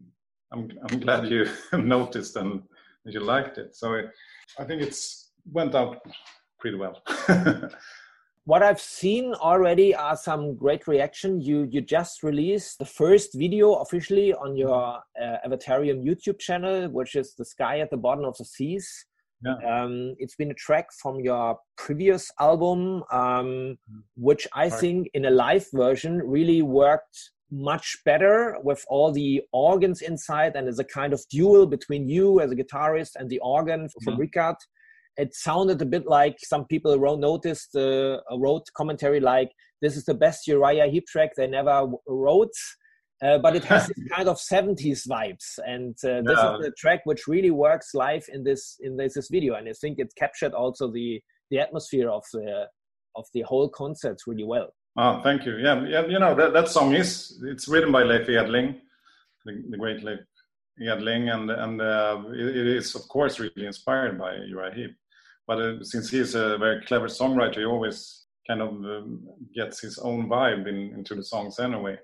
i'm 0.53 0.71
i'm 0.89 1.01
glad 1.01 1.29
you 1.29 1.47
noticed 1.73 2.37
and 2.37 2.63
you 3.05 3.21
liked 3.21 3.59
it 3.59 3.75
so 3.75 3.95
it, 3.95 4.11
i 4.59 4.65
think 4.65 4.83
it's 4.83 5.33
went 5.53 5.75
out 5.75 5.99
pretty 6.59 6.77
well 6.77 7.03
what 8.45 8.63
I've 8.63 8.81
seen 8.81 9.35
already 9.35 9.95
are 9.95 10.17
some 10.17 10.57
great 10.57 10.89
reaction. 10.89 11.41
You 11.41 11.69
you 11.71 11.81
just 11.81 12.23
released 12.23 12.79
the 12.79 12.85
first 12.85 13.35
video 13.35 13.75
officially 13.75 14.35
on 14.35 14.57
your 14.57 14.99
uh, 15.23 15.37
Avatarium 15.47 16.05
YouTube 16.05 16.39
channel, 16.39 16.89
which 16.89 17.15
is 17.15 17.35
the 17.35 17.45
sky 17.45 17.81
at 17.81 17.91
the 17.91 17.97
bottom 17.97 18.25
of 18.25 18.37
the 18.39 18.45
seas. 18.45 19.07
Yeah. 19.43 19.57
Um, 19.67 20.15
it's 20.19 20.37
been 20.37 20.51
a 20.51 20.55
track 20.55 20.93
from 20.93 21.21
your 21.21 21.59
previous 21.79 22.31
album, 22.39 23.03
um, 23.11 23.79
which 24.17 24.47
I 24.55 24.65
right. 24.65 24.73
think 24.73 25.11
in 25.15 25.25
a 25.25 25.31
live 25.31 25.67
version 25.73 26.19
really 26.19 26.63
worked 26.63 27.31
much 27.51 27.99
better 28.05 28.57
with 28.63 28.85
all 28.89 29.11
the 29.11 29.43
organs 29.53 30.03
inside 30.03 30.55
and 30.55 30.69
as 30.69 30.79
a 30.79 30.85
kind 30.85 31.13
of 31.13 31.21
duel 31.31 31.67
between 31.67 32.09
you 32.09 32.41
as 32.41 32.53
a 32.53 32.55
guitarist 32.55 33.17
and 33.17 33.29
the 33.29 33.41
organ 33.41 33.89
from 34.05 34.13
mm-hmm. 34.13 34.21
Rickard 34.21 34.57
it 35.17 35.35
sounded 35.35 35.83
a 35.83 35.85
bit 35.85 36.07
like 36.07 36.37
some 36.41 36.65
people 36.67 36.97
wrote 36.97 37.19
noticed 37.19 37.75
uh, 37.75 38.19
wrote 38.39 38.67
commentary 38.77 39.19
like 39.19 39.51
this 39.83 39.97
is 39.97 40.05
the 40.05 40.15
best 40.15 40.47
Uriah 40.47 40.87
Heep 40.87 41.07
track 41.07 41.31
they 41.37 41.47
never 41.47 41.87
wrote. 42.07 42.53
Uh, 43.23 43.39
but 43.39 43.55
it 43.55 43.65
has 43.65 43.87
this 43.97 44.09
kind 44.09 44.29
of 44.29 44.37
70s 44.39 45.07
vibes 45.07 45.59
and 45.67 45.95
uh, 46.05 46.23
this 46.23 46.39
is 46.39 46.65
the 46.65 46.73
track 46.79 47.01
which 47.05 47.27
really 47.27 47.51
works 47.51 47.91
live 47.95 48.25
in 48.33 48.43
this 48.43 48.79
in 48.81 48.97
this, 48.97 49.13
this 49.13 49.29
video 49.29 49.55
and 49.57 49.69
i 49.69 49.73
think 49.73 49.99
it 49.99 50.11
captured 50.17 50.55
also 50.55 50.91
the 50.91 51.21
the 51.51 51.59
atmosphere 51.59 52.09
of 52.09 52.25
the 52.33 52.67
of 53.17 53.27
the 53.35 53.43
whole 53.43 53.69
concert 53.69 54.19
really 54.27 54.45
well. 54.45 54.69
Oh 54.97 55.21
thank 55.23 55.45
you. 55.45 55.57
Yeah 55.59 55.85
yeah 55.87 56.07
you 56.07 56.19
know 56.19 56.35
that, 56.35 56.53
that 56.53 56.69
song 56.69 56.95
is 56.95 57.43
it's 57.45 57.69
written 57.69 57.93
by 57.93 58.03
leif 58.03 58.27
edling 58.27 58.81
the, 59.45 59.63
the 59.71 59.77
great 59.77 60.03
leif 60.03 60.21
edling 60.81 61.33
and 61.35 61.51
and 61.51 61.81
uh, 61.81 62.23
it, 62.33 62.57
it 62.57 62.67
is 62.67 62.95
of 62.95 63.07
course 63.09 63.39
really 63.39 63.67
inspired 63.67 64.19
by 64.19 64.37
uriah 64.37 64.75
heep. 64.75 64.97
But 65.47 65.61
uh, 65.61 65.83
since 65.83 66.11
he's 66.11 66.35
a 66.35 66.59
very 66.59 66.85
clever 66.85 67.09
songwriter, 67.09 67.59
he 67.59 67.65
always 67.65 68.27
kind 68.47 68.63
of 68.63 68.69
um, 68.69 69.29
gets 69.55 69.81
his 69.81 69.99
own 69.99 70.29
vibe 70.29 70.69
in, 70.69 70.95
into 70.95 71.15
the 71.15 71.25
songs 71.25 71.59
anyway. 71.59 71.99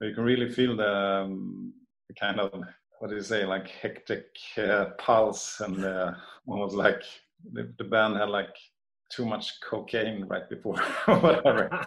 You 0.00 0.14
can 0.14 0.24
really 0.24 0.50
feel 0.50 0.76
the, 0.76 0.94
um, 0.94 1.72
the 2.08 2.14
kind 2.14 2.40
of 2.40 2.52
what 2.98 3.10
do 3.10 3.16
you 3.16 3.22
say, 3.22 3.44
like 3.44 3.68
hectic 3.68 4.26
uh, 4.56 4.86
pulse, 4.98 5.60
and 5.60 5.84
uh, 5.84 6.12
almost 6.46 6.74
like 6.74 7.02
the, 7.52 7.72
the 7.78 7.84
band 7.84 8.16
had 8.16 8.28
like 8.28 8.54
too 9.14 9.24
much 9.24 9.60
cocaine 9.60 10.24
right 10.24 10.48
before 10.48 10.76
whatever. 11.06 11.70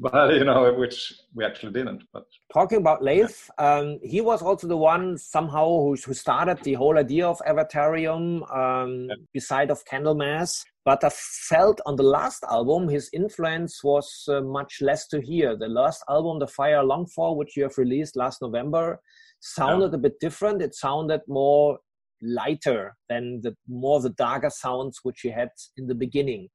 But 0.00 0.34
you 0.34 0.44
know 0.44 0.72
which 0.74 1.12
we 1.34 1.44
actually 1.44 1.72
didn't 1.72 2.04
but 2.12 2.24
talking 2.52 2.78
about 2.78 3.02
leif 3.02 3.50
um, 3.58 3.98
he 4.02 4.20
was 4.20 4.42
also 4.42 4.66
the 4.68 4.76
one 4.76 5.18
somehow 5.18 5.66
who, 5.66 5.96
who 6.06 6.14
started 6.14 6.62
the 6.62 6.74
whole 6.74 6.98
idea 6.98 7.26
of 7.26 7.38
avatarium 7.48 8.24
um, 8.56 9.06
yeah. 9.08 9.16
beside 9.32 9.70
of 9.70 9.84
candlemass 9.84 10.62
but 10.84 11.02
i 11.02 11.10
felt 11.10 11.80
on 11.84 11.96
the 11.96 12.02
last 12.18 12.44
album 12.50 12.88
his 12.88 13.10
influence 13.12 13.82
was 13.82 14.24
uh, 14.28 14.40
much 14.40 14.78
less 14.80 15.06
to 15.08 15.20
hear. 15.20 15.56
The 15.56 15.68
last 15.68 16.02
album 16.08 16.38
the 16.38 16.46
fire 16.46 16.82
long 16.84 17.06
for 17.06 17.36
which 17.36 17.56
you 17.56 17.64
have 17.64 17.76
released 17.76 18.16
last 18.16 18.40
november 18.40 19.00
sounded 19.40 19.92
yeah. 19.92 19.96
a 19.96 19.98
bit 19.98 20.20
different. 20.20 20.62
It 20.62 20.74
sounded 20.74 21.20
more 21.28 21.78
lighter 22.22 22.96
than 23.08 23.40
the 23.42 23.56
more 23.68 24.00
the 24.00 24.10
darker 24.10 24.50
sounds 24.50 25.00
which 25.02 25.24
you 25.24 25.32
had 25.32 25.50
in 25.76 25.86
the 25.86 25.94
beginning. 25.94 26.48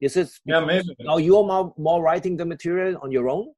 Is 0.00 0.16
it 0.16 0.28
yeah, 0.44 0.60
maybe. 0.60 0.94
now 1.00 1.18
you're 1.18 1.46
more, 1.46 1.72
more 1.78 2.02
writing 2.02 2.36
the 2.36 2.44
material 2.44 2.98
on 3.02 3.10
your 3.10 3.28
own? 3.28 3.52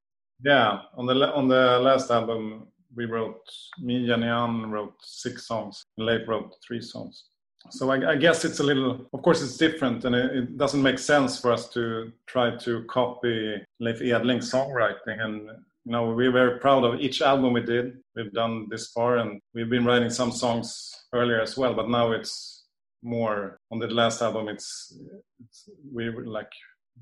Yeah, 0.45 0.81
on 0.97 1.07
the 1.07 1.15
on 1.33 1.49
the 1.49 1.79
last 1.81 2.11
album 2.11 2.69
we 2.95 3.05
wrote 3.05 3.41
me 3.81 4.11
and 4.11 4.23
Jan 4.23 4.71
wrote 4.71 4.95
six 5.03 5.47
songs, 5.47 5.85
Leif 5.99 6.27
wrote 6.27 6.55
three 6.67 6.81
songs. 6.81 7.25
So 7.71 7.91
I, 7.91 8.13
I, 8.13 8.17
guess 8.17 8.45
it's 8.45 8.61
a 8.61 8.63
little, 8.63 9.09
of 9.13 9.23
course, 9.23 9.43
it's 9.43 9.57
different, 9.57 10.05
and 10.05 10.15
it, 10.15 10.37
it, 10.37 10.57
doesn't 10.57 10.81
make 10.81 11.01
sense 11.01 11.41
for 11.41 11.51
us 11.51 11.69
to 11.71 12.13
try 12.27 12.57
to 12.59 12.85
copy 12.85 13.57
Leif 13.81 14.01
Edling's 14.01 14.53
songwriting 14.53 15.21
and 15.21 15.51
you 15.87 15.93
know 15.93 16.11
we're 16.11 16.33
very 16.33 16.59
proud 16.59 16.85
of 16.85 17.01
each 17.01 17.23
album 17.23 17.53
we 17.53 17.63
did 17.63 17.99
we've 18.17 18.33
done 18.33 18.67
this 18.71 18.89
far 18.89 19.19
and 19.19 19.41
we've 19.55 19.71
been 19.71 19.85
writing 19.85 20.11
some 20.11 20.33
songs 20.33 20.93
earlier 21.13 21.41
as 21.41 21.57
well 21.57 21.75
but 21.75 21.89
now 21.89 22.13
it's 22.13 22.65
more 23.03 23.59
on 23.71 23.79
the 23.79 23.87
last 23.87 24.23
album 24.23 24.49
it's, 24.49 24.99
it's 25.41 25.69
we 25.93 26.11
like 26.11 26.51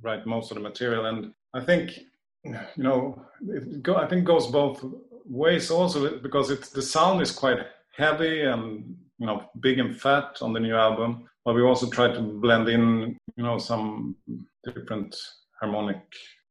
write 0.03 0.27
most 0.27 0.51
of 0.51 0.57
the 0.57 0.63
material. 0.63 1.07
And 1.07 1.33
i 1.55 1.61
think 1.61 1.99
you 2.45 2.55
know 2.77 3.23
it 3.49 3.83
go, 3.83 3.97
i 3.97 4.07
think 4.07 4.25
goes 4.25 4.47
both 4.47 4.85
ways 5.25 5.71
also 5.71 6.19
because 6.19 6.51
it's 6.51 6.69
the 6.71 6.83
sound 6.83 7.23
is 7.23 7.33
quite 7.33 7.59
heavy 7.97 8.43
and 8.43 8.97
you 9.19 9.27
know 9.27 9.45
big 9.61 9.79
and 9.79 9.99
fat 9.99 10.39
on 10.43 10.53
the 10.53 10.61
new 10.61 10.75
album. 10.75 11.29
But 11.45 11.55
we 11.55 11.63
also 11.63 11.89
try 11.89 12.11
to 12.13 12.21
blend 12.21 12.69
in 12.69 13.17
you 13.37 13.45
know 13.45 13.59
some 13.59 14.17
different 14.65 15.17
harmonic 15.61 16.03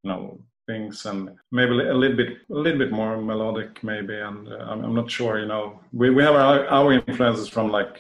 you 0.03 0.10
know 0.12 0.39
things 0.65 1.05
and 1.05 1.29
maybe 1.51 1.72
a 1.72 1.93
little 1.93 2.15
bit 2.15 2.38
a 2.50 2.53
little 2.53 2.79
bit 2.79 2.91
more 2.91 3.22
melodic 3.22 3.84
maybe 3.84 4.15
and 4.15 4.48
uh, 4.48 4.58
I'm, 4.70 4.84
I'm, 4.84 4.96
not 4.96 5.12
sure 5.12 5.39
you 5.39 5.46
know. 5.46 5.79
We, 5.91 6.10
we 6.10 6.24
have 6.24 6.36
our, 6.36 6.65
our 6.67 6.93
influences 6.93 7.50
from 7.50 7.70
like 7.70 7.98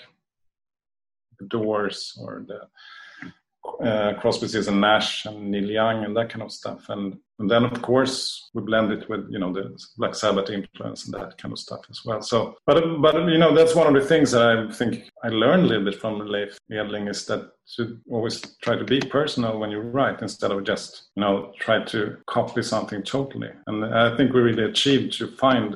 the 1.39 1.45
doors 1.47 2.17
or 2.19 2.45
the 2.47 2.61
uh, 3.81 4.13
Crosby, 4.19 4.47
and 4.67 4.81
Nash 4.81 5.25
and 5.25 5.51
Neil 5.51 5.69
Young 5.69 6.03
and 6.03 6.15
that 6.15 6.29
kind 6.29 6.43
of 6.43 6.51
stuff. 6.51 6.85
And, 6.89 7.17
and 7.39 7.49
then 7.49 7.63
of 7.63 7.81
course 7.81 8.49
we 8.53 8.61
blend 8.61 8.91
it 8.91 9.09
with 9.09 9.25
you 9.29 9.39
know 9.39 9.51
the 9.51 9.77
Black 9.97 10.15
Sabbath 10.15 10.49
influence 10.49 11.05
and 11.05 11.13
that 11.13 11.37
kind 11.37 11.51
of 11.51 11.59
stuff 11.59 11.81
as 11.89 12.01
well. 12.05 12.21
So, 12.21 12.55
but 12.65 13.01
but 13.01 13.15
you 13.27 13.37
know 13.37 13.53
that's 13.55 13.75
one 13.75 13.87
of 13.87 13.93
the 14.01 14.07
things 14.07 14.31
that 14.31 14.41
I 14.41 14.71
think 14.71 15.09
I 15.23 15.29
learned 15.29 15.63
a 15.63 15.67
little 15.67 15.85
bit 15.85 15.99
from 15.99 16.19
Leif 16.19 16.57
Edling 16.71 17.09
is 17.09 17.25
that 17.25 17.51
to 17.77 17.97
always 18.09 18.41
try 18.61 18.75
to 18.75 18.83
be 18.83 18.99
personal 18.99 19.59
when 19.59 19.71
you 19.71 19.79
write 19.79 20.21
instead 20.21 20.51
of 20.51 20.63
just 20.63 21.09
you 21.15 21.21
know 21.21 21.51
try 21.59 21.83
to 21.85 22.17
copy 22.27 22.61
something 22.61 23.03
totally. 23.03 23.49
And 23.67 23.85
I 23.85 24.15
think 24.15 24.33
we 24.33 24.41
really 24.41 24.63
achieved 24.63 25.13
to 25.17 25.27
find 25.27 25.75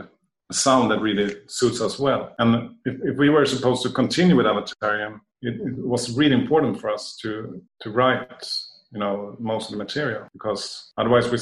a 0.49 0.53
sound 0.53 0.91
that 0.91 1.01
really 1.01 1.35
suits 1.47 1.81
us 1.81 1.99
well. 1.99 2.33
And 2.39 2.75
if, 2.85 2.95
if 3.03 3.17
we 3.17 3.29
were 3.29 3.45
supposed 3.45 3.83
to 3.83 3.89
continue 3.89 4.35
with 4.35 4.45
Avatarium, 4.45 5.19
it, 5.41 5.55
it, 5.55 5.77
was 5.77 6.17
really 6.17 6.35
important 6.35 6.79
for 6.79 6.89
us 6.89 7.17
to 7.21 7.61
to 7.81 7.91
write 7.91 8.49
you 8.91 8.99
know 8.99 9.35
most 9.39 9.65
of 9.65 9.71
the 9.71 9.83
material 9.83 10.27
because 10.33 10.91
otherwise 10.97 11.29
we 11.31 11.37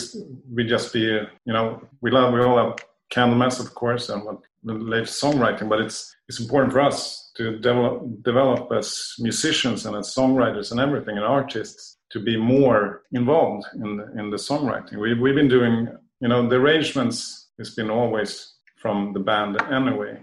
we 0.53 0.63
just 0.67 0.93
be 0.93 1.01
you 1.01 1.53
know 1.53 1.81
we 2.01 2.11
love 2.11 2.33
we 2.33 2.41
all 2.41 2.57
have 2.57 2.75
Candlemass 3.13 3.59
of 3.59 3.73
course 3.75 4.09
and 4.09 4.23
what 4.25 4.39
Leif 4.63 5.07
songwriting 5.07 5.69
but 5.69 5.79
it's 5.79 6.15
it's 6.27 6.39
important 6.39 6.73
for 6.73 6.81
us 6.81 7.31
to 7.37 7.57
develop 7.59 8.23
develop 8.23 8.71
as 8.71 9.13
musicians 9.19 9.85
and 9.85 9.95
as 9.95 10.13
songwriters 10.13 10.71
and 10.71 10.79
everything 10.79 11.17
and 11.17 11.25
artists 11.25 11.97
to 12.11 12.19
be 12.19 12.37
more 12.37 13.01
involved 13.11 13.65
in 13.75 13.97
the, 13.97 14.19
in 14.19 14.29
the 14.29 14.37
songwriting. 14.37 14.97
We 14.97 15.13
we've 15.13 15.35
been 15.35 15.47
doing 15.47 15.87
you 16.19 16.27
know 16.27 16.47
the 16.47 16.55
arrangements 16.55 17.49
has 17.59 17.75
been 17.75 17.89
always 17.89 18.53
from 18.75 19.13
the 19.13 19.19
band 19.19 19.61
anyway 19.71 20.19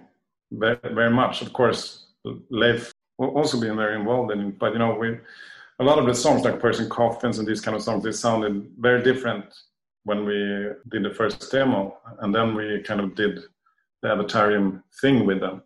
very, 0.51 0.79
very 0.93 1.11
much. 1.11 1.41
Of 1.41 1.53
course 1.53 2.07
Leif 2.51 2.93
also 3.19 3.61
been 3.61 3.77
very 3.77 3.99
involved 3.99 4.33
in 4.33 4.41
it. 4.41 4.59
But 4.59 4.73
you 4.73 4.79
know, 4.79 4.95
we 4.95 5.19
a 5.79 5.85
lot 5.85 5.99
of 5.99 6.07
the 6.07 6.15
songs 6.15 6.45
like 6.45 6.61
Pearls 6.61 6.79
and 6.79 6.91
Coffins 6.91 7.39
and 7.39 7.49
these 7.49 7.61
kind 7.61 7.77
of 7.77 7.83
songs, 7.83 8.05
they 8.05 8.13
sounded 8.13 8.71
very 8.79 9.03
different 9.03 9.45
when 10.05 10.25
we 10.25 10.69
did 10.91 11.05
the 11.05 11.15
first 11.15 11.51
demo, 11.51 11.97
and 12.21 12.35
then 12.35 12.55
we 12.55 12.83
kind 12.83 13.01
of 13.01 13.15
did 13.15 13.41
the 14.03 14.09
Avatarium 14.09 14.83
thing 15.01 15.27
with 15.27 15.41
them. 15.41 15.63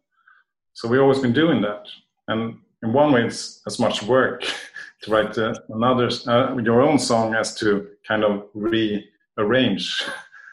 So 0.74 0.88
we've 0.88 1.00
always 1.00 1.18
been 1.18 1.32
doing 1.32 1.62
that, 1.62 1.86
and 2.28 2.58
in 2.82 2.92
one 2.92 3.12
way, 3.12 3.24
it's 3.24 3.62
as 3.66 3.78
much 3.78 4.02
work 4.02 4.42
to 5.02 5.10
write 5.10 5.36
uh, 5.38 5.54
another 5.70 6.10
uh, 6.26 6.56
your 6.56 6.82
own 6.82 6.98
song 6.98 7.34
as 7.34 7.54
to 7.56 7.88
kind 8.06 8.24
of 8.24 8.48
rearrange, 8.54 10.04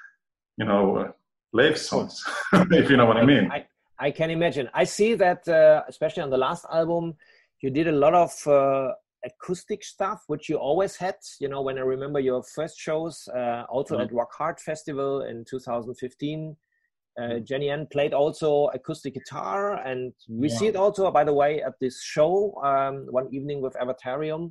you 0.58 0.66
know, 0.66 1.14
uh, 1.56 1.76
songs, 1.76 2.24
if 2.54 2.90
you 2.90 2.98
know 2.98 3.06
what 3.06 3.18
I 3.18 3.26
mean. 3.26 3.52
I, 3.52 3.66
I 4.08 4.12
can 4.12 4.30
imagine. 4.30 4.68
I 4.74 4.86
see 4.98 5.12
that, 5.26 5.42
uh, 5.48 5.84
especially 5.88 6.24
on 6.24 6.32
the 6.36 6.42
last 6.48 6.64
album, 6.80 7.04
you 7.62 7.70
did 7.80 7.88
a 7.88 7.98
lot 8.06 8.14
of 8.26 8.32
uh, 8.46 8.90
acoustic 9.24 9.82
stuff, 9.94 10.20
which 10.32 10.50
you 10.50 10.58
always 10.58 10.94
had. 11.04 11.16
You 11.40 11.48
know, 11.52 11.62
when 11.68 11.78
I 11.78 11.86
remember 11.96 12.20
your 12.20 12.42
first 12.56 12.76
shows, 12.86 13.16
uh, 13.40 13.64
also 13.76 13.94
mm-hmm. 13.94 14.04
at 14.04 14.14
Rock 14.20 14.32
Hard 14.40 14.58
Festival 14.70 15.12
in 15.32 15.38
2015, 15.46 16.58
Uh, 17.16 17.38
Jennie-Ann 17.50 17.86
played 17.96 18.14
also 18.22 18.50
acoustic 18.74 19.14
guitar, 19.14 19.60
and 19.90 20.14
we 20.42 20.48
yeah. 20.50 20.58
see 20.58 20.68
it 20.72 20.76
also, 20.84 21.12
by 21.12 21.24
the 21.30 21.36
way, 21.42 21.52
at 21.68 21.76
this 21.80 21.96
show 22.16 22.34
um, 22.70 22.96
one 23.20 23.28
evening 23.38 23.60
with 23.62 23.76
Avatarium. 23.84 24.44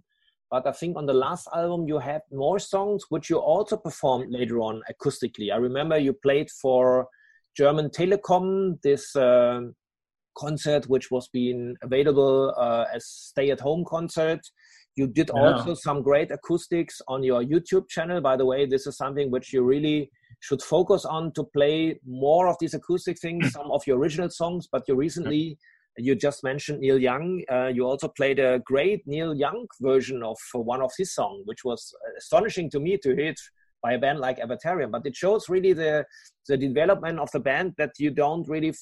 But 0.52 0.62
I 0.70 0.72
think 0.80 0.96
on 0.96 1.06
the 1.06 1.20
last 1.26 1.48
album 1.60 1.80
you 1.90 1.98
had 1.98 2.22
more 2.30 2.60
songs, 2.60 3.00
which 3.12 3.26
you 3.30 3.38
also 3.54 3.76
performed 3.76 4.26
later 4.38 4.56
on 4.68 4.74
acoustically. 4.92 5.48
I 5.50 5.58
remember 5.68 5.96
you 5.98 6.12
played 6.12 6.50
for 6.62 7.08
German 7.56 7.90
Telekom 7.90 8.80
this 8.82 9.14
uh, 9.16 9.60
concert, 10.36 10.88
which 10.88 11.10
was 11.10 11.28
being 11.28 11.76
available 11.82 12.54
uh, 12.56 12.84
as 12.94 13.06
stay-at-home 13.06 13.84
concert. 13.86 14.40
You 14.96 15.06
did 15.06 15.30
yeah. 15.34 15.40
also 15.40 15.74
some 15.74 16.02
great 16.02 16.30
acoustics 16.30 17.00
on 17.08 17.22
your 17.22 17.42
YouTube 17.42 17.88
channel. 17.88 18.20
By 18.20 18.36
the 18.36 18.46
way, 18.46 18.66
this 18.66 18.86
is 18.86 18.96
something 18.96 19.30
which 19.30 19.52
you 19.52 19.62
really 19.62 20.10
should 20.40 20.62
focus 20.62 21.04
on 21.04 21.32
to 21.32 21.44
play 21.44 21.98
more 22.06 22.48
of 22.48 22.56
these 22.60 22.74
acoustic 22.74 23.18
things, 23.18 23.52
some 23.52 23.70
of 23.70 23.86
your 23.86 23.98
original 23.98 24.28
songs. 24.28 24.68
But 24.70 24.82
you 24.88 24.94
recently, 24.94 25.58
you 25.96 26.14
just 26.14 26.42
mentioned 26.44 26.80
Neil 26.80 26.98
Young. 26.98 27.42
Uh, 27.50 27.68
you 27.68 27.86
also 27.86 28.08
played 28.08 28.38
a 28.38 28.60
great 28.60 29.06
Neil 29.06 29.34
Young 29.34 29.66
version 29.80 30.22
of 30.22 30.36
one 30.52 30.82
of 30.82 30.90
his 30.98 31.14
songs, 31.14 31.42
which 31.46 31.64
was 31.64 31.94
astonishing 32.18 32.68
to 32.70 32.80
me 32.80 32.98
to 32.98 33.14
hear 33.14 33.28
it 33.28 33.40
by 33.82 33.94
a 33.94 33.98
band 33.98 34.20
like 34.20 34.38
Avatarium. 34.38 34.90
But 34.90 35.06
it 35.06 35.16
shows 35.16 35.48
really 35.48 35.72
the 35.72 36.04
the 36.48 36.56
development 36.56 37.18
of 37.18 37.30
the 37.32 37.40
band 37.40 37.74
that 37.78 37.92
you 37.98 38.10
don't 38.10 38.48
really 38.48 38.74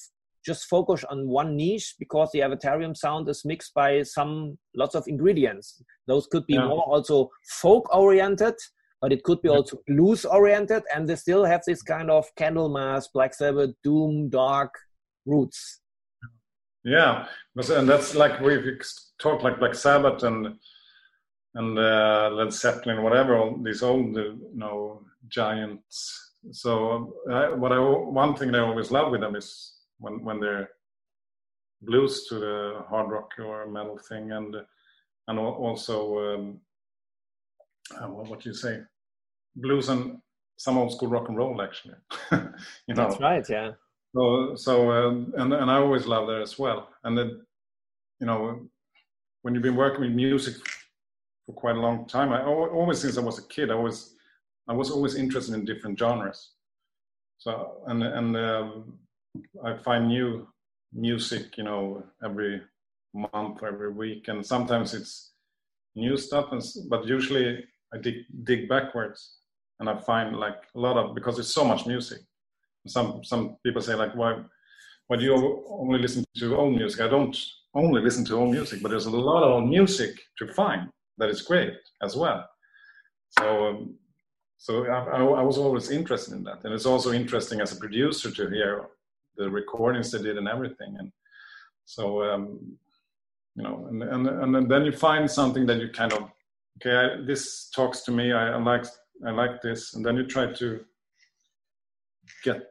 just 0.45 0.65
focus 0.65 1.03
on 1.03 1.27
one 1.27 1.55
niche 1.55 1.95
because 1.99 2.29
the 2.31 2.39
Avatarium 2.39 2.97
sound 2.97 3.29
is 3.29 3.45
mixed 3.45 3.73
by 3.73 4.01
some 4.03 4.57
lots 4.75 4.95
of 4.95 5.07
ingredients. 5.07 5.81
Those 6.07 6.27
could 6.27 6.45
be 6.47 6.55
yeah. 6.55 6.67
more 6.67 6.83
also 6.83 7.29
folk 7.59 7.93
oriented, 7.95 8.55
but 9.01 9.11
it 9.11 9.23
could 9.23 9.41
be 9.41 9.49
also 9.49 9.77
blues 9.87 10.25
oriented, 10.25 10.83
and 10.93 11.07
they 11.07 11.15
still 11.15 11.45
have 11.45 11.61
this 11.65 11.81
kind 11.81 12.09
of 12.09 12.25
Candlemass, 12.39 13.05
Black 13.13 13.33
Sabbath, 13.33 13.71
Doom, 13.83 14.29
Dark 14.29 14.73
roots. 15.25 15.81
Yeah, 16.83 17.27
and 17.55 17.87
that's 17.87 18.15
like 18.15 18.39
we've 18.41 18.65
talked 19.21 19.43
like 19.43 19.59
Black 19.59 19.75
Sabbath 19.75 20.23
and 20.23 20.55
and 21.55 21.77
uh, 21.77 22.29
Led 22.33 22.53
Zeppelin, 22.53 23.03
whatever, 23.03 23.37
all 23.37 23.57
these 23.61 23.83
old 23.83 24.15
you 24.15 24.39
know 24.53 25.01
giants. 25.27 26.33
So 26.51 27.13
I, 27.29 27.49
what 27.49 27.71
I 27.71 27.79
one 27.79 28.35
thing 28.35 28.55
I 28.55 28.59
always 28.59 28.91
love 28.91 29.11
with 29.11 29.21
them 29.21 29.35
is 29.35 29.73
when 29.99 30.23
when 30.23 30.39
they're 30.39 30.69
blues 31.81 32.27
to 32.27 32.39
the 32.39 32.83
hard 32.89 33.09
rock 33.09 33.31
or 33.39 33.67
metal 33.67 33.97
thing, 33.97 34.31
and 34.31 34.55
and 35.27 35.39
also 35.39 36.33
um, 36.33 36.61
uh, 37.95 38.07
what 38.07 38.41
do 38.41 38.49
you 38.49 38.55
say, 38.55 38.81
blues 39.55 39.89
and 39.89 40.19
some 40.57 40.77
old 40.77 40.93
school 40.93 41.09
rock 41.09 41.27
and 41.27 41.37
roll 41.37 41.61
actually. 41.61 41.95
you 42.31 42.93
know, 42.95 43.09
that's 43.09 43.19
right, 43.19 43.47
yeah. 43.49 43.71
So 44.15 44.55
so 44.55 44.91
um, 44.91 45.33
and 45.37 45.53
and 45.53 45.69
I 45.69 45.77
always 45.77 46.05
love 46.05 46.27
that 46.27 46.41
as 46.41 46.57
well, 46.57 46.89
and 47.03 47.17
then 47.17 47.41
you 48.19 48.27
know 48.27 48.67
when 49.41 49.53
you've 49.53 49.63
been 49.63 49.75
working 49.75 50.01
with 50.01 50.11
music 50.11 50.55
for 51.45 51.53
quite 51.53 51.75
a 51.75 51.79
long 51.79 52.05
time, 52.05 52.31
I 52.31 52.43
always 52.43 52.99
since 52.99 53.17
I 53.17 53.21
was 53.21 53.39
a 53.39 53.47
kid, 53.47 53.71
I 53.71 53.75
was 53.75 54.15
I 54.67 54.73
was 54.73 54.91
always 54.91 55.15
interested 55.15 55.55
in 55.55 55.65
different 55.65 55.97
genres. 55.97 56.51
So 57.37 57.83
and 57.87 58.03
and 58.03 58.37
um, 58.37 58.99
I 59.63 59.77
find 59.77 60.07
new 60.07 60.47
music, 60.93 61.57
you 61.57 61.63
know, 61.63 62.03
every 62.23 62.61
month 63.13 63.63
every 63.63 63.91
week, 63.91 64.27
and 64.27 64.45
sometimes 64.45 64.93
it's 64.93 65.33
new 65.95 66.15
stuff, 66.17 66.51
and, 66.51 66.61
but 66.89 67.05
usually 67.05 67.63
I 67.93 67.97
dig 67.97 68.15
dig 68.43 68.69
backwards, 68.69 69.37
and 69.79 69.89
I 69.89 69.99
find 69.99 70.37
like 70.37 70.59
a 70.75 70.79
lot 70.79 70.97
of 70.97 71.15
because 71.15 71.35
there's 71.35 71.53
so 71.53 71.65
much 71.65 71.85
music. 71.85 72.19
Some 72.87 73.23
some 73.23 73.57
people 73.63 73.81
say 73.81 73.95
like 73.95 74.15
why 74.15 74.43
why 75.07 75.17
do 75.17 75.23
you 75.23 75.65
only 75.67 75.99
listen 75.99 76.23
to 76.37 76.55
old 76.55 76.75
music? 76.75 77.01
I 77.01 77.07
don't 77.07 77.37
only 77.73 78.01
listen 78.01 78.25
to 78.25 78.35
old 78.35 78.51
music, 78.51 78.81
but 78.81 78.89
there's 78.89 79.07
a 79.07 79.11
lot 79.11 79.43
of 79.43 79.51
old 79.51 79.69
music 79.69 80.19
to 80.37 80.47
find 80.53 80.89
that 81.21 81.29
is 81.29 81.41
great 81.41 81.75
as 82.01 82.17
well. 82.17 82.49
So 83.39 83.67
um, 83.67 83.95
so 84.57 84.85
I, 84.85 85.17
I, 85.17 85.41
was 85.41 85.57
always 85.57 85.89
interested 85.89 86.35
in 86.35 86.43
that, 86.43 86.63
and 86.63 86.71
it's 86.71 86.85
also 86.85 87.13
interesting 87.13 87.61
as 87.61 87.71
a 87.71 87.77
producer 87.77 88.29
to 88.29 88.47
hear 88.47 88.89
the 89.35 89.49
recordings 89.49 90.11
they 90.11 90.21
did 90.21 90.37
and 90.37 90.47
everything. 90.47 90.95
And 90.99 91.11
so, 91.85 92.21
um, 92.21 92.77
you 93.55 93.63
know, 93.63 93.87
and, 93.89 94.03
and, 94.03 94.27
and 94.55 94.69
then 94.69 94.85
you 94.85 94.91
find 94.91 95.29
something 95.29 95.65
that 95.65 95.79
you 95.79 95.89
kind 95.89 96.13
of, 96.13 96.29
okay, 96.77 96.95
I, 96.95 97.25
this 97.25 97.71
talks 97.71 98.01
to 98.01 98.11
me. 98.11 98.33
I, 98.33 98.51
I 98.51 98.57
like, 98.61 98.85
I 99.25 99.31
like 99.31 99.63
this. 99.63 99.95
And 99.95 100.05
then 100.05 100.15
you 100.15 100.27
try 100.27 100.53
to 100.53 100.85
get 102.43 102.61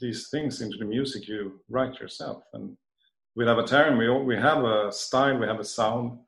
these 0.00 0.28
things 0.28 0.60
into 0.60 0.76
the 0.78 0.84
music 0.84 1.26
you 1.26 1.60
write 1.68 1.98
yourself. 1.98 2.44
And 2.54 2.76
with 3.34 3.48
Avatarium, 3.48 3.98
we, 3.98 4.08
we 4.24 4.40
have 4.40 4.62
a 4.62 4.92
style, 4.92 5.38
we 5.38 5.46
have 5.48 5.58
a 5.58 5.64
sound, 5.64 6.20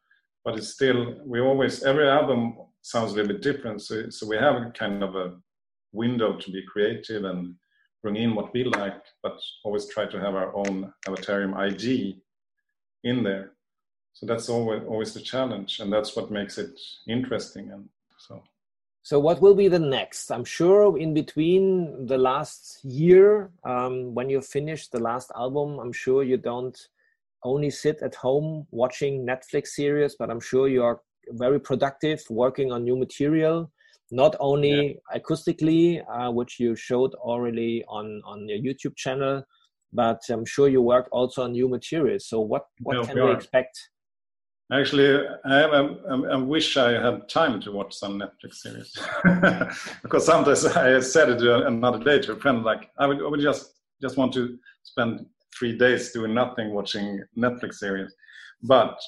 but 0.49 0.57
it's 0.57 0.71
still, 0.71 1.15
we 1.27 1.41
always, 1.41 1.83
every 1.83 2.09
album 2.09 2.57
sounds 2.81 3.13
a 3.13 3.17
little 3.17 3.35
bit 3.35 3.43
different. 3.43 3.83
So, 3.83 4.09
so 4.09 4.27
we 4.27 4.39
have 4.39 4.55
a 4.55 4.71
kind 4.71 5.03
of 5.03 5.15
a 5.15 5.35
window 5.93 6.39
to 6.39 6.51
be 6.51 6.63
creative 6.63 7.25
and 7.25 7.55
bring 8.03 8.17
in 8.17 8.35
what 8.35 8.55
we 8.55 8.65
like, 8.65 9.03
but 9.23 9.39
always 9.63 9.87
try 9.91 10.07
to 10.07 10.19
have 10.19 10.35
our 10.35 10.57
own 10.57 10.91
Avatarium 11.07 11.55
ID 11.55 12.23
in 13.05 13.23
there. 13.23 13.53
So 14.15 14.25
that's 14.25 14.49
always 14.49 14.83
always 14.89 15.13
the 15.13 15.21
challenge, 15.21 15.81
and 15.81 15.93
that's 15.93 16.17
what 16.17 16.31
makes 16.31 16.57
it 16.57 16.81
interesting. 17.07 17.71
And 17.71 17.85
so. 18.17 18.43
So 19.03 19.21
what 19.21 19.43
will 19.43 19.55
be 19.55 19.69
the 19.69 19.79
next? 19.79 20.31
I'm 20.31 20.47
sure 20.47 20.99
in 20.99 21.13
between 21.13 22.07
the 22.07 22.17
last 22.17 22.83
year, 22.85 23.51
um, 23.65 24.15
when 24.15 24.31
you 24.31 24.41
finish 24.41 24.89
the 24.89 24.99
last 25.09 25.31
album, 25.37 25.79
I'm 25.79 25.93
sure 25.93 26.23
you 26.23 26.39
don't 26.39 26.79
only 27.45 27.71
sit 27.71 28.03
at 28.03 28.15
home 28.15 28.67
watching 28.71 29.27
Netflix 29.27 29.69
series, 29.69 30.17
but 30.19 30.31
I'm 30.31 30.41
sure 30.41 30.69
you 30.69 30.83
are 30.83 31.01
very 31.31 31.61
productive 31.61 32.23
working 32.31 32.73
on 32.73 32.85
new 32.85 32.97
material 32.97 33.71
not 34.11 34.35
only 34.41 35.01
yeah. 35.13 35.19
acoustically, 35.19 36.03
uh, 36.11 36.31
which 36.31 36.59
you 36.59 36.75
showed 36.75 37.15
already 37.15 37.85
on 37.89 38.23
on 38.25 38.49
your 38.49 38.59
YouTube 38.59 38.97
channel, 38.97 39.43
but 39.93 40.21
I'm 40.31 40.45
sure 40.45 40.69
you 40.69 40.83
work 40.83 41.09
also 41.13 41.43
on 41.43 41.53
new 41.53 41.69
materials. 41.69 42.27
So 42.27 42.41
what 42.41 42.67
what 42.83 43.07
can 43.07 43.17
we, 43.17 43.23
we 43.23 43.33
expect? 43.33 43.79
Actually, 44.71 45.27
I, 45.47 45.63
I, 45.63 45.81
I, 46.11 46.37
wish 46.37 46.77
I 46.77 46.91
had 47.01 47.27
time 47.27 47.59
to 47.63 47.73
watch 47.73 47.95
some 47.95 48.21
Netflix 48.21 48.57
series 48.57 48.93
because 50.03 50.27
sometimes 50.27 50.67
I 50.67 51.01
said 51.01 51.31
it 51.31 51.41
another 51.41 51.99
day 51.99 52.19
to 52.19 52.33
a 52.33 52.37
friend 52.37 52.63
like 52.63 52.91
I 52.99 53.07
would, 53.07 53.19
I 53.19 53.29
would 53.29 53.41
just 53.41 53.73
just 54.03 54.19
want 54.19 54.35
to 54.35 54.59
spend 54.83 55.25
three 55.57 55.77
days 55.77 56.13
doing 56.13 56.35
nothing 56.35 56.73
watching 56.73 57.23
Netflix 57.37 57.75
series, 57.75 58.15
but 58.63 58.99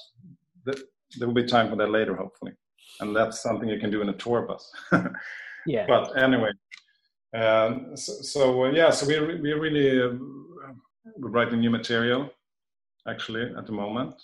the, 0.64 0.83
there 1.18 1.26
will 1.26 1.35
be 1.35 1.44
time 1.44 1.70
for 1.70 1.76
that 1.76 1.90
later, 1.90 2.14
hopefully 2.14 2.53
and 3.00 3.16
that's 3.16 3.42
something 3.42 3.68
you 3.68 3.79
can 3.79 3.90
do 3.90 4.03
in 4.03 4.09
a 4.09 4.14
tour 4.14 4.42
bus. 4.42 4.72
yeah. 5.66 5.87
But 5.87 6.16
anyway, 6.20 6.53
um, 7.37 7.96
so, 7.96 8.12
so 8.22 8.64
uh, 8.64 8.70
yeah, 8.70 8.90
so 8.90 9.07
we 9.07 9.40
we 9.40 9.53
really 9.53 10.03
uh, 10.03 10.16
we're 11.16 11.31
writing 11.31 11.61
new 11.61 11.70
material 11.70 12.31
actually 13.09 13.53
at 13.57 13.66
the 13.66 13.72
moment, 13.72 14.14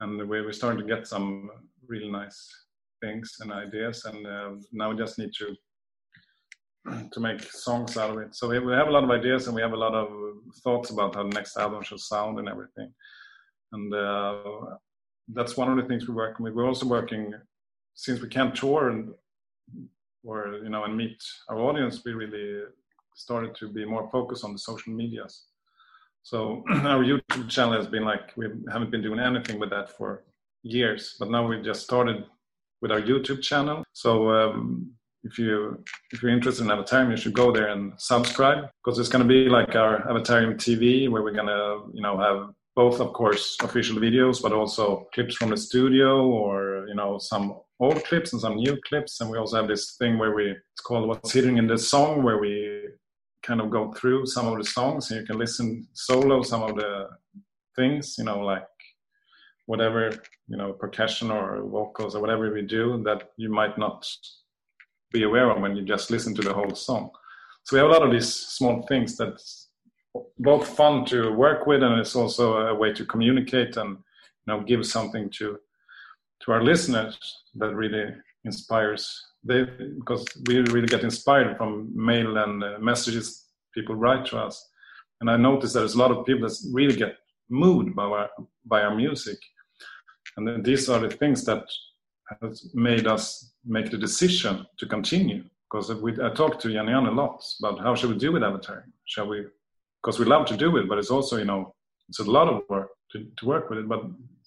and 0.00 0.18
we 0.18 0.24
we're 0.24 0.52
starting 0.52 0.86
to 0.86 0.94
get 0.94 1.06
some 1.06 1.50
really 1.86 2.10
nice 2.10 2.48
things 3.00 3.36
and 3.40 3.52
ideas, 3.52 4.04
and 4.04 4.26
uh, 4.26 4.50
now 4.72 4.90
we 4.90 4.96
just 4.96 5.18
need 5.18 5.32
to 5.38 5.54
to 7.12 7.20
make 7.20 7.42
songs 7.42 7.96
out 7.96 8.10
of 8.10 8.18
it. 8.18 8.34
So 8.34 8.48
we, 8.48 8.58
we 8.58 8.72
have 8.72 8.88
a 8.88 8.90
lot 8.90 9.04
of 9.04 9.10
ideas 9.10 9.46
and 9.46 9.54
we 9.54 9.62
have 9.62 9.72
a 9.72 9.76
lot 9.76 9.94
of 9.94 10.08
thoughts 10.64 10.90
about 10.90 11.14
how 11.14 11.24
the 11.24 11.28
next 11.28 11.56
album 11.56 11.82
should 11.82 12.00
sound 12.00 12.38
and 12.38 12.48
everything. 12.48 12.92
And 13.72 13.94
uh, 13.94 14.42
that's 15.28 15.56
one 15.56 15.70
of 15.70 15.76
the 15.76 15.88
things 15.88 16.08
we're 16.08 16.14
working 16.14 16.44
with. 16.44 16.54
We're 16.54 16.66
also 16.66 16.86
working 16.86 17.34
since 17.94 18.20
we 18.20 18.28
can't 18.28 18.54
tour 18.54 18.90
and 18.90 19.12
or 20.24 20.60
you 20.62 20.68
know 20.68 20.84
and 20.84 20.96
meet 20.96 21.22
our 21.48 21.58
audience, 21.58 22.02
we 22.04 22.12
really 22.12 22.62
started 23.14 23.54
to 23.56 23.68
be 23.68 23.84
more 23.84 24.08
focused 24.10 24.44
on 24.44 24.52
the 24.52 24.58
social 24.58 24.92
medias. 24.92 25.46
So 26.22 26.64
our 26.70 27.04
YouTube 27.04 27.48
channel 27.48 27.74
has 27.74 27.86
been 27.86 28.04
like 28.04 28.36
we 28.36 28.46
haven't 28.72 28.90
been 28.90 29.02
doing 29.02 29.20
anything 29.20 29.58
with 29.58 29.70
that 29.70 29.96
for 29.96 30.24
years, 30.62 31.16
but 31.18 31.30
now 31.30 31.46
we 31.46 31.62
just 31.62 31.82
started 31.82 32.24
with 32.82 32.92
our 32.92 33.00
YouTube 33.00 33.42
channel. 33.42 33.84
So 33.92 34.30
um, 34.30 34.92
if 35.24 35.38
you 35.38 35.82
if 36.12 36.22
you're 36.22 36.32
interested 36.32 36.64
in 36.64 36.70
Avatarium, 36.70 37.10
you 37.10 37.16
should 37.16 37.34
go 37.34 37.52
there 37.52 37.68
and 37.68 37.92
subscribe 37.98 38.68
because 38.82 38.98
it's 38.98 39.08
going 39.08 39.26
to 39.26 39.28
be 39.28 39.48
like 39.48 39.74
our 39.76 40.02
Avatarium 40.02 40.54
TV, 40.56 41.10
where 41.10 41.22
we're 41.22 41.32
going 41.32 41.46
to 41.46 41.82
you 41.92 42.02
know 42.02 42.18
have 42.18 42.54
both, 42.76 43.00
of 43.00 43.12
course, 43.12 43.56
official 43.62 43.96
videos, 43.98 44.40
but 44.40 44.52
also 44.52 45.08
clips 45.12 45.36
from 45.36 45.50
the 45.50 45.56
studio 45.56 46.26
or 46.26 46.86
you 46.88 46.94
know 46.94 47.18
some 47.18 47.60
old 47.80 48.02
clips 48.04 48.32
and 48.32 48.40
some 48.40 48.56
new 48.56 48.78
clips. 48.88 49.20
And 49.20 49.30
we 49.30 49.38
also 49.38 49.56
have 49.56 49.68
this 49.68 49.96
thing 49.96 50.18
where 50.18 50.34
we, 50.34 50.50
it's 50.50 50.80
called 50.82 51.08
What's 51.08 51.32
Hidden 51.32 51.58
in 51.58 51.66
the 51.66 51.78
Song, 51.78 52.22
where 52.22 52.38
we 52.38 52.88
kind 53.42 53.60
of 53.60 53.70
go 53.70 53.92
through 53.92 54.26
some 54.26 54.46
of 54.46 54.58
the 54.58 54.64
songs 54.64 55.10
and 55.10 55.20
you 55.20 55.26
can 55.26 55.38
listen 55.38 55.88
solo 55.94 56.42
some 56.42 56.62
of 56.62 56.76
the 56.76 57.08
things, 57.74 58.16
you 58.18 58.24
know, 58.24 58.40
like 58.40 58.68
whatever, 59.66 60.10
you 60.48 60.56
know, 60.56 60.72
percussion 60.72 61.30
or 61.30 61.62
vocals 61.62 62.14
or 62.14 62.20
whatever 62.20 62.52
we 62.52 62.62
do 62.62 63.02
that 63.04 63.30
you 63.36 63.50
might 63.50 63.78
not 63.78 64.06
be 65.12 65.24
aware 65.24 65.50
of 65.50 65.60
when 65.60 65.76
you 65.76 65.82
just 65.82 66.10
listen 66.10 66.34
to 66.34 66.42
the 66.42 66.52
whole 66.52 66.74
song. 66.74 67.10
So 67.64 67.76
we 67.76 67.80
have 67.80 67.90
a 67.90 67.92
lot 67.92 68.02
of 68.02 68.12
these 68.12 68.32
small 68.34 68.82
things 68.86 69.16
that's 69.16 69.68
both 70.38 70.66
fun 70.66 71.04
to 71.06 71.30
work 71.32 71.66
with 71.66 71.82
and 71.82 72.00
it's 72.00 72.16
also 72.16 72.56
a 72.56 72.74
way 72.74 72.92
to 72.92 73.04
communicate 73.04 73.76
and 73.76 73.90
you 73.90 74.46
know 74.48 74.60
give 74.62 74.84
something 74.84 75.30
to 75.30 75.58
to 76.42 76.52
our 76.52 76.62
listeners 76.62 77.18
that 77.54 77.74
really 77.74 78.14
inspires. 78.44 79.26
They 79.44 79.64
because 79.98 80.24
we 80.46 80.60
really 80.60 80.86
get 80.86 81.04
inspired 81.04 81.56
from 81.56 81.90
mail 81.94 82.36
and 82.36 82.62
uh, 82.62 82.78
messages 82.80 83.46
people 83.74 83.94
write 83.94 84.26
to 84.26 84.38
us. 84.38 84.68
And 85.20 85.30
i 85.30 85.36
noticed 85.36 85.74
there's 85.74 85.94
a 85.94 85.98
lot 85.98 86.10
of 86.10 86.24
people 86.24 86.48
that 86.48 86.56
really 86.72 86.96
get 86.96 87.16
moved 87.48 87.94
by 87.94 88.04
our 88.04 88.30
by 88.64 88.82
our 88.82 88.94
music. 88.94 89.38
And 90.36 90.64
these 90.64 90.88
are 90.88 91.00
the 91.00 91.10
things 91.10 91.44
that 91.44 91.64
has 92.40 92.70
made 92.74 93.06
us 93.06 93.49
make 93.64 93.90
the 93.90 93.98
decision 93.98 94.66
to 94.78 94.86
continue? 94.86 95.44
Because 95.70 95.92
we, 95.94 96.12
I 96.22 96.30
talked 96.30 96.60
to 96.62 96.72
Jan 96.72 96.88
a 96.88 97.10
lot 97.10 97.44
about 97.60 97.80
how 97.80 97.94
should 97.94 98.10
we 98.10 98.18
do 98.18 98.32
with 98.32 98.42
avatar? 98.42 98.86
Shall 99.04 99.28
we 99.28 99.46
because 100.02 100.18
we 100.18 100.24
love 100.24 100.46
to 100.46 100.56
do 100.56 100.76
it 100.78 100.88
but 100.88 100.98
it's 100.98 101.10
also 101.10 101.36
you 101.36 101.44
know 101.44 101.74
it's 102.08 102.20
a 102.20 102.24
lot 102.24 102.48
of 102.48 102.62
work 102.68 102.88
to, 103.12 103.26
to 103.36 103.46
work 103.46 103.68
with 103.68 103.78
it. 103.80 103.88
But 103.88 104.02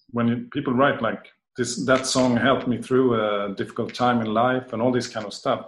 when 0.09 0.27
you, 0.27 0.47
people 0.51 0.73
write 0.73 1.01
like 1.01 1.27
this 1.57 1.85
that 1.85 2.05
song 2.05 2.35
helped 2.35 2.67
me 2.67 2.81
through 2.81 3.15
a 3.15 3.53
difficult 3.55 3.93
time 3.93 4.21
in 4.21 4.33
life 4.33 4.73
and 4.73 4.81
all 4.81 4.91
this 4.91 5.07
kind 5.07 5.25
of 5.25 5.33
stuff 5.33 5.67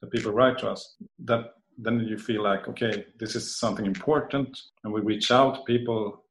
that 0.00 0.10
people 0.10 0.32
write 0.32 0.58
to 0.58 0.70
us 0.70 0.96
that 1.24 1.54
then 1.78 2.00
you 2.00 2.18
feel 2.18 2.42
like 2.42 2.68
okay 2.68 3.06
this 3.18 3.34
is 3.34 3.56
something 3.56 3.86
important 3.86 4.60
and 4.84 4.92
we 4.92 5.00
reach 5.00 5.30
out 5.30 5.64
people 5.66 6.22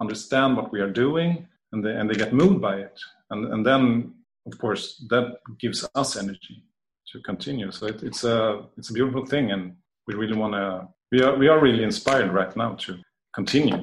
understand 0.00 0.56
what 0.56 0.70
we 0.72 0.80
are 0.80 0.90
doing 0.90 1.48
and 1.72 1.84
they 1.84 1.94
and 1.98 2.08
they 2.08 2.14
get 2.14 2.32
moved 2.32 2.60
by 2.60 2.76
it. 2.76 2.98
And 3.30 3.52
and 3.52 3.66
then 3.66 4.14
of 4.46 4.58
course 4.58 5.04
that 5.10 5.36
gives 5.60 5.88
us 5.94 6.16
energy 6.16 6.64
to 7.12 7.20
continue. 7.20 7.70
So 7.70 7.86
it, 7.86 8.02
it's 8.02 8.24
a 8.24 8.62
it's 8.76 8.90
a 8.90 8.92
beautiful 8.92 9.26
thing 9.26 9.52
and 9.52 9.74
we 10.06 10.14
really 10.14 10.36
want 10.36 10.54
to 10.54 10.88
we 11.10 11.22
are 11.22 11.36
we 11.36 11.48
are 11.48 11.60
really 11.60 11.84
inspired 11.84 12.32
right 12.32 12.54
now 12.56 12.74
to 12.74 12.98
continue 13.34 13.82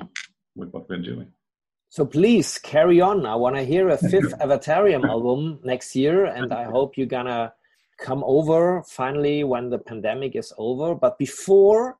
with 0.55 0.69
what 0.71 0.89
we're 0.89 0.97
doing. 0.97 1.31
So 1.89 2.05
please 2.05 2.57
carry 2.59 3.01
on. 3.01 3.25
I 3.25 3.35
want 3.35 3.55
to 3.55 3.63
hear 3.63 3.89
a 3.89 3.97
fifth 3.97 4.37
avatarium 4.39 5.07
album 5.07 5.59
next 5.63 5.95
year 5.95 6.25
and 6.25 6.53
i 6.53 6.63
hope 6.63 6.97
you're 6.97 7.07
gonna 7.07 7.51
come 7.99 8.23
over 8.25 8.83
finally 8.83 9.43
when 9.43 9.69
the 9.69 9.79
pandemic 9.79 10.35
is 10.35 10.53
over. 10.57 10.95
But 10.95 11.17
before 11.17 11.97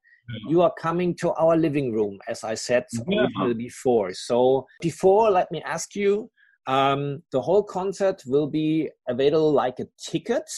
you 0.48 0.62
are 0.62 0.74
coming 0.80 1.15
to 1.15 1.32
our 1.34 1.58
living 1.58 1.91
room, 1.91 2.19
as 2.28 2.43
I 2.43 2.56
said 2.56 2.86
yeah. 3.08 3.26
before. 3.56 4.13
So 4.13 4.67
before, 4.82 5.32
let 5.32 5.52
me 5.52 5.62
ask 5.63 5.95
you, 5.95 6.30
um, 6.67 7.24
the 7.32 7.41
whole 7.41 7.63
concert 7.63 8.24
will 8.26 8.48
be 8.48 8.89
available 9.08 9.52
like 9.52 9.80
a 9.80 9.88
ticket 9.98 10.50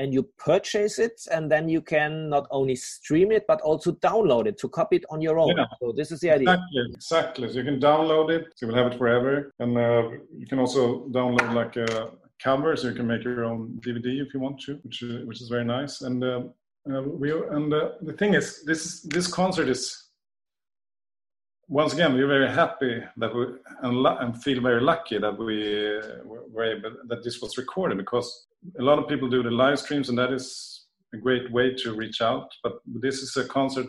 and 0.00 0.14
you 0.14 0.22
purchase 0.38 0.98
it 0.98 1.20
and 1.32 1.50
then 1.50 1.68
you 1.68 1.82
can 1.82 2.28
not 2.28 2.46
only 2.50 2.76
stream 2.76 3.32
it 3.32 3.44
but 3.48 3.60
also 3.62 3.92
download 3.92 4.46
it 4.46 4.56
to 4.58 4.68
copy 4.68 4.96
it 4.96 5.04
on 5.10 5.20
your 5.20 5.38
own. 5.38 5.56
Yeah. 5.56 5.66
so 5.80 5.92
this 5.92 6.12
is 6.12 6.20
the 6.20 6.30
idea. 6.30 6.54
Exactly 6.54 6.94
exactly. 6.94 7.48
So 7.48 7.58
you 7.58 7.64
can 7.64 7.80
download 7.80 8.30
it 8.30 8.46
so 8.54 8.66
you 8.66 8.72
will 8.72 8.82
have 8.82 8.92
it 8.92 8.98
forever. 8.98 9.52
And 9.58 9.76
uh, 9.76 10.10
you 10.36 10.46
can 10.46 10.58
also 10.58 11.08
download 11.08 11.52
like 11.52 11.76
a 11.76 12.10
cover 12.42 12.76
so 12.76 12.88
you 12.88 12.94
can 12.94 13.08
make 13.08 13.24
your 13.24 13.44
own 13.44 13.80
dvd 13.84 14.24
if 14.24 14.32
you 14.32 14.38
want 14.38 14.60
to 14.60 14.76
which 14.84 15.02
is, 15.02 15.26
which 15.26 15.40
is 15.40 15.48
very 15.48 15.64
nice. 15.64 16.02
And 16.02 16.22
uh, 16.22 16.42
uh, 16.90 17.02
we 17.02 17.32
and 17.32 17.72
uh, 17.72 17.90
the 18.00 18.12
thing 18.12 18.34
is, 18.34 18.62
this 18.64 19.02
this 19.02 19.26
concert 19.26 19.68
is 19.68 20.07
once 21.68 21.92
again 21.92 22.14
we're 22.14 22.26
very 22.26 22.48
happy 22.48 23.02
that 23.18 23.34
we 23.34 23.44
and, 23.82 24.06
and 24.06 24.42
feel 24.42 24.60
very 24.60 24.80
lucky 24.80 25.18
that 25.18 25.38
we 25.38 26.00
were 26.24 26.64
able 26.64 26.90
that 27.06 27.22
this 27.22 27.40
was 27.40 27.58
recorded 27.58 27.98
because 27.98 28.46
a 28.78 28.82
lot 28.82 28.98
of 28.98 29.06
people 29.06 29.28
do 29.28 29.42
the 29.42 29.50
live 29.50 29.78
streams 29.78 30.08
and 30.08 30.18
that 30.18 30.32
is 30.32 30.86
a 31.14 31.16
great 31.16 31.50
way 31.52 31.74
to 31.74 31.94
reach 31.94 32.20
out. 32.20 32.50
But 32.62 32.80
this 32.86 33.18
is 33.18 33.36
a 33.36 33.44
concert 33.44 33.86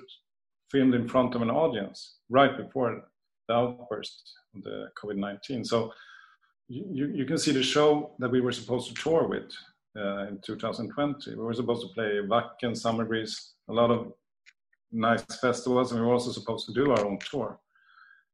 filmed 0.69 0.93
in 0.93 1.07
front 1.07 1.35
of 1.35 1.41
an 1.41 1.49
audience 1.49 2.17
right 2.29 2.55
before 2.55 3.01
the 3.47 3.53
outburst 3.53 4.21
of 4.55 4.63
the 4.63 4.89
COVID 5.01 5.17
nineteen. 5.17 5.63
So 5.63 5.93
you, 6.67 7.07
you 7.07 7.25
can 7.25 7.37
see 7.37 7.51
the 7.51 7.63
show 7.63 8.11
that 8.19 8.29
we 8.29 8.41
were 8.41 8.51
supposed 8.51 8.89
to 8.89 9.01
tour 9.01 9.27
with 9.27 9.51
uh, 9.97 10.27
in 10.27 10.39
2020. 10.45 11.31
We 11.31 11.35
were 11.35 11.53
supposed 11.53 11.81
to 11.81 11.93
play 11.95 12.19
Wacken, 12.27 12.77
Summer 12.77 13.05
Breeze, 13.05 13.53
a 13.69 13.73
lot 13.73 13.89
of 13.89 14.13
nice 14.91 15.23
festivals, 15.41 15.91
and 15.91 15.99
we 15.99 16.05
were 16.05 16.13
also 16.13 16.31
supposed 16.31 16.67
to 16.67 16.73
do 16.73 16.91
our 16.91 17.05
own 17.07 17.17
tour. 17.19 17.59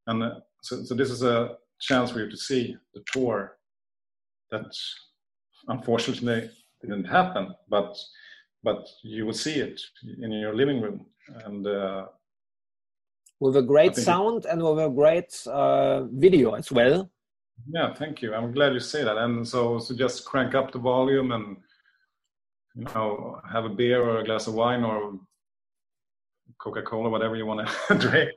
And 0.08 0.24
uh, 0.24 0.39
so, 0.62 0.84
so 0.84 0.96
this 0.96 1.10
is 1.10 1.24
a 1.24 1.58
chance 1.80 2.12
for 2.12 2.20
you 2.20 2.30
to 2.30 2.38
see 2.38 2.76
the 2.94 3.04
tour 3.12 3.58
that 4.52 4.72
unfortunately 5.68 6.50
didn't 6.82 7.06
happen, 7.06 7.54
but 7.70 7.96
but 8.63 8.88
you 9.04 9.26
will 9.26 9.34
see 9.34 9.60
it 9.60 9.80
in 10.22 10.32
your 10.32 10.56
living 10.56 10.82
room 10.82 11.06
and. 11.46 11.65
Uh, 11.68 12.06
with 13.41 13.58
a 13.58 13.62
great 13.62 13.98
sound 13.98 14.46
and 14.46 14.63
with 14.63 14.80
a 14.80 14.89
great 14.89 15.46
uh, 15.48 16.04
video 16.06 16.54
as 16.54 16.72
well 16.72 17.10
yeah, 17.68 17.94
thank 17.94 18.22
you. 18.22 18.34
I'm 18.34 18.52
glad 18.52 18.74
you 18.74 18.80
say 18.80 19.04
that. 19.04 19.18
And 19.18 19.48
so, 19.48 19.80
so 19.80 19.96
just 19.96 20.26
crank 20.26 20.56
up 20.56 20.72
the 20.72 20.80
volume 20.80 21.32
and 21.32 21.58
you 22.76 22.84
know 22.84 23.39
have 23.52 23.65
a 23.65 23.70
beer 23.70 24.04
or 24.04 24.20
a 24.20 24.26
glass 24.26 24.48
of 24.48 24.54
wine 24.54 24.84
or 24.84 25.20
Coca-Cola, 26.60 27.10
whatever 27.10 27.36
you 27.36 27.46
want 27.46 27.68
to 27.68 27.96
drink, 27.98 28.32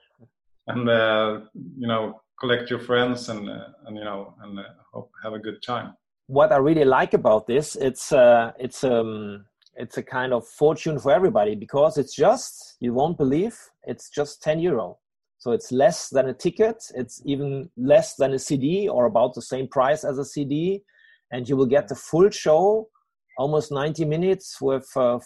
and 0.68 0.88
uh, 0.88 1.40
you 1.76 1.88
know 1.88 2.20
collect 2.40 2.70
your 2.70 2.78
friends 2.78 3.28
and 3.28 3.48
uh, 3.48 3.68
and 3.86 3.96
you 3.96 4.04
know 4.04 4.34
and 4.42 4.58
uh, 4.58 4.62
hope, 4.92 5.10
have 5.22 5.32
a 5.32 5.38
good 5.38 5.62
time. 5.62 5.94
What 6.26 6.52
I 6.52 6.56
really 6.56 6.84
like 6.84 7.14
about 7.14 7.46
this, 7.46 7.76
it's 7.76 8.12
uh, 8.12 8.52
it's 8.58 8.84
um 8.84 9.44
it's 9.74 9.96
a 9.96 10.02
kind 10.02 10.32
of 10.32 10.46
fortune 10.46 10.98
for 10.98 11.12
everybody 11.12 11.54
because 11.54 11.98
it's 11.98 12.14
just 12.14 12.76
you 12.80 12.92
won't 12.92 13.16
believe 13.16 13.56
it's 13.84 14.10
just 14.10 14.42
10 14.42 14.58
euro 14.58 14.98
so 15.38 15.52
it's 15.52 15.70
less 15.70 16.08
than 16.10 16.28
a 16.28 16.34
ticket. 16.34 16.84
It's 16.94 17.22
even 17.24 17.70
less 17.76 18.16
than 18.16 18.34
a 18.34 18.38
CD 18.38 18.88
or 18.88 19.06
about 19.06 19.34
the 19.34 19.42
same 19.42 19.68
price 19.68 20.04
as 20.04 20.18
a 20.18 20.24
CD. 20.24 20.82
And 21.30 21.48
you 21.48 21.56
will 21.56 21.66
get 21.66 21.88
the 21.88 21.94
full 21.94 22.28
show, 22.30 22.88
almost 23.36 23.70
90 23.70 24.04
minutes 24.04 24.60
with, 24.60 24.88
uh, 24.96 25.20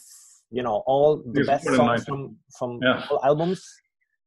you 0.51 0.63
know, 0.63 0.83
all 0.87 1.23
the 1.25 1.41
it's 1.41 1.49
best 1.49 1.65
songs 1.65 2.05
from, 2.05 2.37
from 2.59 2.79
yeah. 2.83 3.07
all 3.11 3.25
albums 3.25 3.65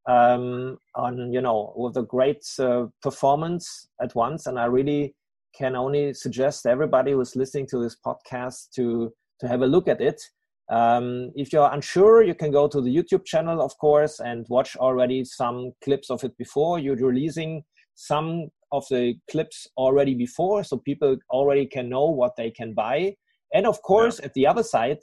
um, 0.07 0.77
on, 0.95 1.31
you 1.31 1.41
know, 1.41 1.73
with 1.75 1.97
a 1.97 2.03
great 2.03 2.43
uh, 2.59 2.85
performance 3.01 3.87
at 4.01 4.13
once. 4.15 4.47
And 4.47 4.59
I 4.59 4.65
really 4.65 5.15
can 5.57 5.75
only 5.75 6.13
suggest 6.13 6.65
everybody 6.65 7.13
who's 7.13 7.35
listening 7.35 7.67
to 7.67 7.81
this 7.81 7.97
podcast 8.05 8.71
to, 8.75 9.13
to 9.39 9.47
have 9.47 9.61
a 9.61 9.67
look 9.67 9.87
at 9.87 10.01
it 10.01 10.21
um, 10.69 11.31
if 11.35 11.53
you're 11.53 11.69
unsure, 11.71 12.23
you 12.23 12.33
can 12.33 12.51
go 12.51 12.67
to 12.67 12.81
the 12.81 12.95
YouTube 12.95 13.25
channel, 13.25 13.61
of 13.61 13.77
course, 13.77 14.19
and 14.19 14.45
watch 14.49 14.75
already 14.77 15.23
some 15.23 15.71
clips 15.83 16.09
of 16.09 16.23
it 16.23 16.35
before. 16.37 16.79
You're 16.79 16.95
releasing 16.95 17.63
some 17.93 18.49
of 18.71 18.85
the 18.89 19.15
clips 19.29 19.67
already 19.77 20.15
before, 20.15 20.63
so 20.63 20.77
people 20.77 21.17
already 21.29 21.67
can 21.67 21.89
know 21.89 22.09
what 22.09 22.35
they 22.35 22.49
can 22.49 22.73
buy. 22.73 23.15
And 23.53 23.67
of 23.67 23.81
course, 23.83 24.19
yeah. 24.19 24.25
at 24.25 24.33
the 24.33 24.47
other 24.47 24.63
side, 24.63 24.97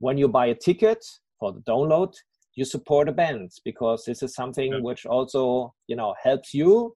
when 0.00 0.18
you 0.18 0.28
buy 0.28 0.46
a 0.46 0.54
ticket 0.54 1.04
for 1.38 1.52
the 1.52 1.60
download, 1.60 2.14
you 2.58 2.64
support 2.64 3.08
a 3.08 3.12
band 3.12 3.52
because 3.64 4.04
this 4.04 4.20
is 4.22 4.34
something 4.34 4.72
yeah. 4.72 4.80
which 4.80 5.06
also 5.06 5.72
you 5.86 5.94
know 5.94 6.12
helps 6.20 6.52
you, 6.52 6.92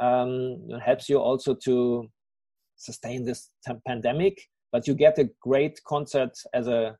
um, 0.00 0.58
helps 0.84 1.08
you 1.08 1.18
also 1.18 1.54
to 1.64 2.08
sustain 2.76 3.24
this 3.24 3.50
pandemic. 3.86 4.40
But 4.72 4.86
you 4.86 4.94
get 4.94 5.18
a 5.18 5.28
great 5.42 5.80
concert 5.84 6.38
as 6.54 6.68
a 6.68 6.96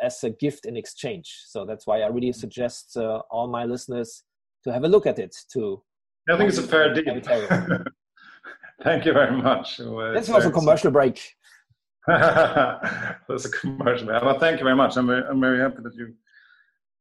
as 0.00 0.24
a 0.24 0.30
gift 0.30 0.64
in 0.64 0.74
exchange. 0.76 1.28
So 1.46 1.66
that's 1.66 1.86
why 1.86 2.00
I 2.00 2.06
really 2.06 2.32
suggest 2.32 2.96
uh, 2.96 3.20
all 3.30 3.46
my 3.46 3.66
listeners 3.66 4.22
to 4.64 4.72
have 4.72 4.84
a 4.84 4.88
look 4.88 5.06
at 5.06 5.18
it. 5.18 5.36
To 5.52 5.82
I 6.30 6.38
think 6.38 6.48
it's 6.48 6.58
a 6.58 6.62
fair 6.62 6.94
deal. 6.94 7.20
Thank 8.82 9.04
you 9.04 9.12
very 9.12 9.36
much. 9.36 9.80
Well, 9.80 10.14
this 10.14 10.28
was 10.36 10.46
a 10.46 10.50
commercial 10.50 10.90
break. 10.90 11.20
That's 12.06 13.44
a 13.44 13.50
commercial. 13.60 14.06
Well, 14.06 14.38
thank 14.38 14.60
you 14.60 14.64
very 14.64 14.76
much. 14.76 14.96
I'm 14.96 15.08
very, 15.08 15.24
I'm 15.26 15.40
very 15.40 15.58
happy 15.58 15.82
that 15.82 15.94
you 15.94 16.14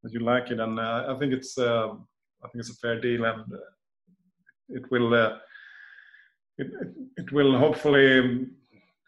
you 0.03 0.19
like 0.19 0.51
it, 0.51 0.59
and 0.59 0.79
uh, 0.79 1.05
I 1.09 1.19
think 1.19 1.33
it's 1.33 1.57
uh, 1.57 1.89
I 2.43 2.47
think 2.49 2.59
it's 2.59 2.69
a 2.69 2.75
fair 2.75 2.99
deal, 2.99 3.25
and 3.25 3.41
uh, 3.53 3.57
it 4.69 4.89
will 4.91 5.13
uh, 5.13 5.37
it, 6.57 6.67
it 7.17 7.31
will 7.31 7.57
hopefully 7.57 8.47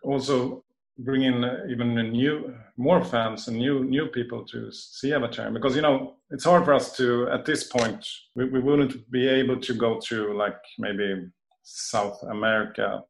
also 0.04 0.64
bring 0.98 1.24
in 1.24 1.46
even 1.70 1.96
new 2.12 2.54
more 2.78 3.04
fans 3.04 3.48
and 3.48 3.58
new 3.58 3.84
new 3.86 4.08
people 4.08 4.44
to 4.46 4.70
see 4.72 5.14
avatar 5.14 5.50
because 5.50 5.76
you 5.76 5.82
know 5.82 6.16
it's 6.30 6.44
hard 6.44 6.66
for 6.66 6.74
us 6.74 6.96
to 6.98 7.30
at 7.30 7.46
this 7.46 7.64
point 7.64 8.06
we, 8.36 8.44
we 8.50 8.60
wouldn't 8.60 9.10
be 9.10 9.26
able 9.26 9.58
to 9.58 9.74
go 9.74 9.98
to 9.98 10.34
like 10.34 10.60
maybe 10.78 11.26
south 11.64 12.22
america 12.24 13.02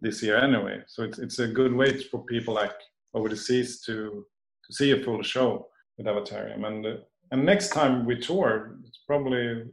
this 0.00 0.22
year 0.22 0.36
anyway. 0.36 0.82
So 0.86 1.02
it's, 1.02 1.18
it's 1.18 1.38
a 1.38 1.46
good 1.46 1.72
way 1.72 2.02
for 2.04 2.24
people 2.24 2.54
like 2.54 2.74
over 3.14 3.28
the 3.28 3.36
seas 3.36 3.80
to 3.82 4.24
to 4.66 4.74
see 4.74 4.92
a 4.92 5.02
full 5.02 5.22
show 5.22 5.66
with 5.96 6.06
avatarium 6.06 6.66
and 6.66 6.98
and 7.30 7.44
next 7.44 7.68
time 7.70 8.04
we 8.06 8.18
tour 8.18 8.76
it's 8.86 9.00
probably 9.06 9.64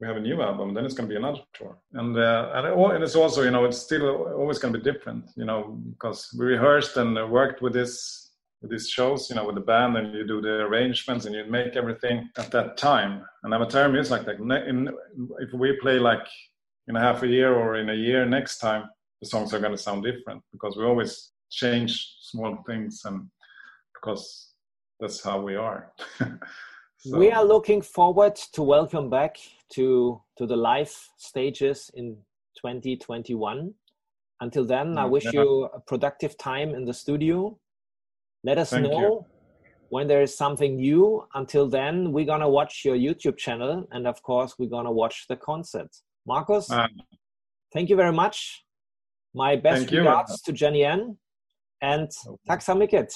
we 0.00 0.06
have 0.08 0.16
a 0.16 0.20
new 0.20 0.42
album, 0.42 0.74
then 0.74 0.84
it's 0.84 0.94
going 0.94 1.08
to 1.08 1.12
be 1.12 1.16
another 1.16 1.40
tour. 1.54 1.78
And 1.92 2.18
uh, 2.18 2.50
and, 2.54 3.02
it's 3.02 3.14
also 3.14 3.42
you 3.42 3.50
know 3.50 3.64
it's 3.64 3.78
still 3.78 4.06
always 4.34 4.58
going 4.58 4.74
to 4.74 4.80
be 4.80 4.90
different, 4.92 5.30
you 5.36 5.44
know, 5.44 5.80
because 5.90 6.34
we 6.38 6.46
rehearsed 6.46 6.96
and 6.96 7.14
worked 7.30 7.62
with 7.62 7.72
this 7.72 8.32
with 8.60 8.70
these 8.70 8.88
shows, 8.88 9.28
you 9.28 9.36
know, 9.36 9.44
with 9.44 9.54
the 9.54 9.60
band, 9.60 9.96
and 9.96 10.14
you 10.14 10.26
do 10.26 10.40
the 10.40 10.62
arrangements 10.62 11.26
and 11.26 11.34
you 11.34 11.44
make 11.44 11.76
everything 11.76 12.28
at 12.38 12.50
that 12.50 12.76
time. 12.76 13.22
And 13.42 13.52
Avatarium 13.52 13.98
is 13.98 14.10
like 14.10 14.24
that. 14.24 14.36
If 15.38 15.52
we 15.52 15.78
play 15.80 15.98
like 15.98 16.26
in 16.88 16.96
a 16.96 17.00
half 17.00 17.22
a 17.22 17.28
year 17.28 17.54
or 17.54 17.76
in 17.76 17.90
a 17.90 17.94
year 17.94 18.24
next 18.24 18.58
time, 18.58 18.88
the 19.20 19.28
songs 19.28 19.52
are 19.54 19.60
going 19.60 19.76
to 19.76 19.78
sound 19.78 20.02
different 20.02 20.42
because 20.52 20.76
we 20.76 20.84
always 20.84 21.32
change 21.50 22.16
small 22.20 22.56
things 22.66 23.02
and 23.04 23.28
because 23.94 24.52
that's 24.98 25.22
how 25.22 25.40
we 25.40 25.56
are. 25.56 25.92
so. 27.04 27.18
We 27.18 27.30
are 27.30 27.44
looking 27.44 27.82
forward 27.82 28.34
to 28.54 28.62
welcome 28.62 29.10
back 29.10 29.36
to 29.74 30.20
to 30.38 30.46
the 30.46 30.56
live 30.56 30.92
stages 31.18 31.90
in 31.94 32.16
2021. 32.56 33.74
Until 34.40 34.64
then, 34.64 34.98
I 34.98 35.04
wish 35.04 35.24
yeah. 35.24 35.42
you 35.42 35.68
a 35.74 35.80
productive 35.80 36.36
time 36.38 36.74
in 36.74 36.84
the 36.84 36.94
studio. 36.94 37.58
Let 38.42 38.58
us 38.58 38.70
Thank 38.70 38.84
know 38.84 39.00
you. 39.00 39.26
when 39.90 40.06
there 40.06 40.22
is 40.22 40.36
something 40.36 40.76
new. 40.76 41.26
Until 41.34 41.68
then, 41.68 42.12
we're 42.12 42.26
gonna 42.26 42.48
watch 42.48 42.84
your 42.84 42.96
YouTube 42.96 43.36
channel, 43.36 43.86
and 43.92 44.06
of 44.06 44.22
course, 44.22 44.54
we're 44.58 44.70
gonna 44.70 44.92
watch 44.92 45.26
the 45.28 45.36
concert. 45.36 45.90
Marcus, 46.26 46.70
uh, 46.70 46.88
thank 47.72 47.90
you 47.90 47.96
very 47.96 48.12
much. 48.12 48.64
My 49.34 49.56
best 49.56 49.90
regards 49.90 50.40
to 50.42 50.52
Jennie-Ann, 50.52 51.18
and 51.82 52.08
okay. 52.26 52.38
tack 52.46 52.62
så 52.62 52.74
mycket. 52.74 53.12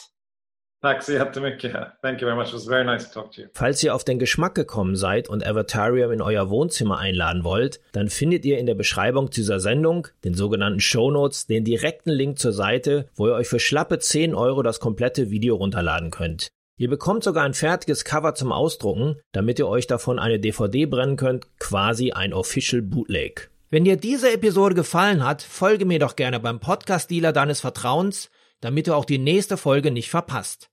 Tack 0.80 1.02
så 1.02 1.12
jättemycket. 1.12 1.72
Thank 2.02 2.20
you 2.20 2.28
very 2.28 2.36
much. 2.36 2.48
It 2.48 2.54
was 2.54 2.66
very 2.66 2.84
nice 2.84 3.08
to 3.08 3.20
talk 3.20 3.32
to 3.32 3.40
you. 3.42 3.48
Falls 3.54 3.82
ihr 3.82 3.94
auf 3.94 4.04
den 4.04 4.20
Geschmack 4.20 4.54
gekommen 4.54 4.94
seid 4.94 5.28
und 5.28 5.44
Avatarium 5.44 6.12
in 6.12 6.22
euer 6.22 6.50
Wohnzimmer 6.50 6.98
einladen 6.98 7.42
wollt, 7.42 7.80
dann 7.90 8.08
findet 8.08 8.44
ihr 8.44 8.58
in 8.58 8.66
der 8.66 8.76
Beschreibung 8.76 9.28
dieser 9.28 9.58
Sendung, 9.58 10.06
den 10.24 10.34
sogenannten 10.34 10.78
Show 10.78 11.10
Notes, 11.10 11.46
den 11.46 11.64
direkten 11.64 12.10
Link 12.10 12.38
zur 12.38 12.52
Seite, 12.52 13.08
wo 13.16 13.26
ihr 13.26 13.34
euch 13.34 13.48
für 13.48 13.58
schlappe 13.58 13.98
10 13.98 14.36
Euro 14.36 14.62
das 14.62 14.78
komplette 14.78 15.30
Video 15.30 15.56
runterladen 15.56 16.12
könnt. 16.12 16.46
Ihr 16.76 16.88
bekommt 16.88 17.24
sogar 17.24 17.42
ein 17.42 17.54
fertiges 17.54 18.04
Cover 18.04 18.36
zum 18.36 18.52
Ausdrucken, 18.52 19.16
damit 19.32 19.58
ihr 19.58 19.66
euch 19.66 19.88
davon 19.88 20.20
eine 20.20 20.38
DVD 20.38 20.86
brennen 20.86 21.16
könnt, 21.16 21.48
quasi 21.58 22.12
ein 22.12 22.32
Official 22.32 22.82
Bootleg. 22.82 23.50
Wenn 23.70 23.84
dir 23.84 23.96
diese 23.96 24.32
Episode 24.32 24.76
gefallen 24.76 25.26
hat, 25.26 25.42
folge 25.42 25.84
mir 25.84 25.98
doch 25.98 26.14
gerne 26.14 26.38
beim 26.38 26.60
Podcast-Dealer 26.60 27.32
deines 27.32 27.60
Vertrauens, 27.60 28.30
damit 28.60 28.86
du 28.86 28.94
auch 28.94 29.04
die 29.04 29.18
nächste 29.18 29.56
Folge 29.56 29.90
nicht 29.90 30.10
verpasst. 30.10 30.70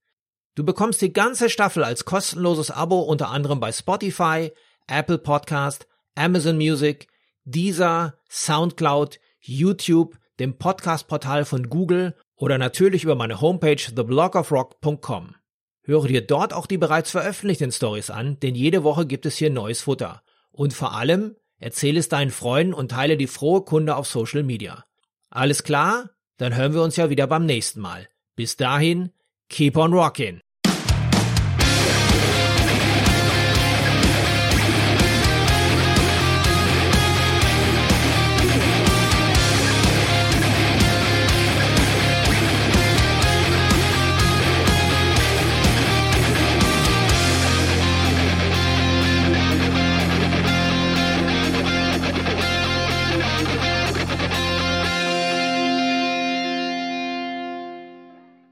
Du 0.56 0.63
bekommst 0.63 1.02
die 1.02 1.13
ganze 1.13 1.50
Staffel 1.50 1.84
als 1.84 2.06
kostenloses 2.06 2.71
Abo 2.71 3.02
unter 3.02 3.30
anderem 3.30 3.60
bei 3.60 3.71
Spotify, 3.71 4.52
Apple 4.88 5.17
Podcast, 5.17 5.88
Amazon 6.15 6.58
Music, 6.58 7.08
Deezer, 7.43 8.17
Soundcloud, 8.30 9.19
YouTube, 9.39 10.17
dem 10.39 10.58
Podcast-Portal 10.58 11.45
von 11.45 11.69
Google 11.69 12.15
oder 12.36 12.58
natürlich 12.58 13.04
über 13.04 13.15
meine 13.15 13.41
Homepage 13.41 13.76
theblogofrock.com. 13.76 15.36
Höre 15.84 16.08
dir 16.08 16.26
dort 16.26 16.54
auch 16.54 16.65
die 16.65 16.78
bereits 16.78 17.12
veröffentlichten 17.12 17.71
Stories 17.71 18.10
an, 18.10 18.39
denn 18.39 18.56
jede 18.56 18.84
Woche 18.84 19.06
gibt 19.06 19.26
es 19.26 19.38
hier 19.38 19.50
neues 19.50 19.82
Futter. 19.82 20.24
Und 20.52 20.74
vor 20.74 20.93
allem, 20.95 21.36
erzähle 21.60 22.00
es 22.00 22.10
deinen 22.10 22.32
Freunden 22.32 22.74
und 22.74 22.91
teile 22.91 23.17
die 23.17 23.28
frohe 23.28 23.63
Kunde 23.63 23.95
auf 23.95 24.08
Social 24.08 24.43
Media. 24.43 24.86
Alles 25.30 25.63
klar? 25.63 26.10
Dann 26.38 26.56
hören 26.56 26.74
wir 26.74 26.84
uns 26.84 26.95
ja 26.95 27.10
wieder 27.10 27.28
beim 27.28 27.45
nächsten 27.45 27.80
Mal. 27.80 28.08
Bis 28.36 28.58
dahin, 28.58 29.12
keep 29.50 29.78
on 29.78 29.93
rocking. 29.93 30.41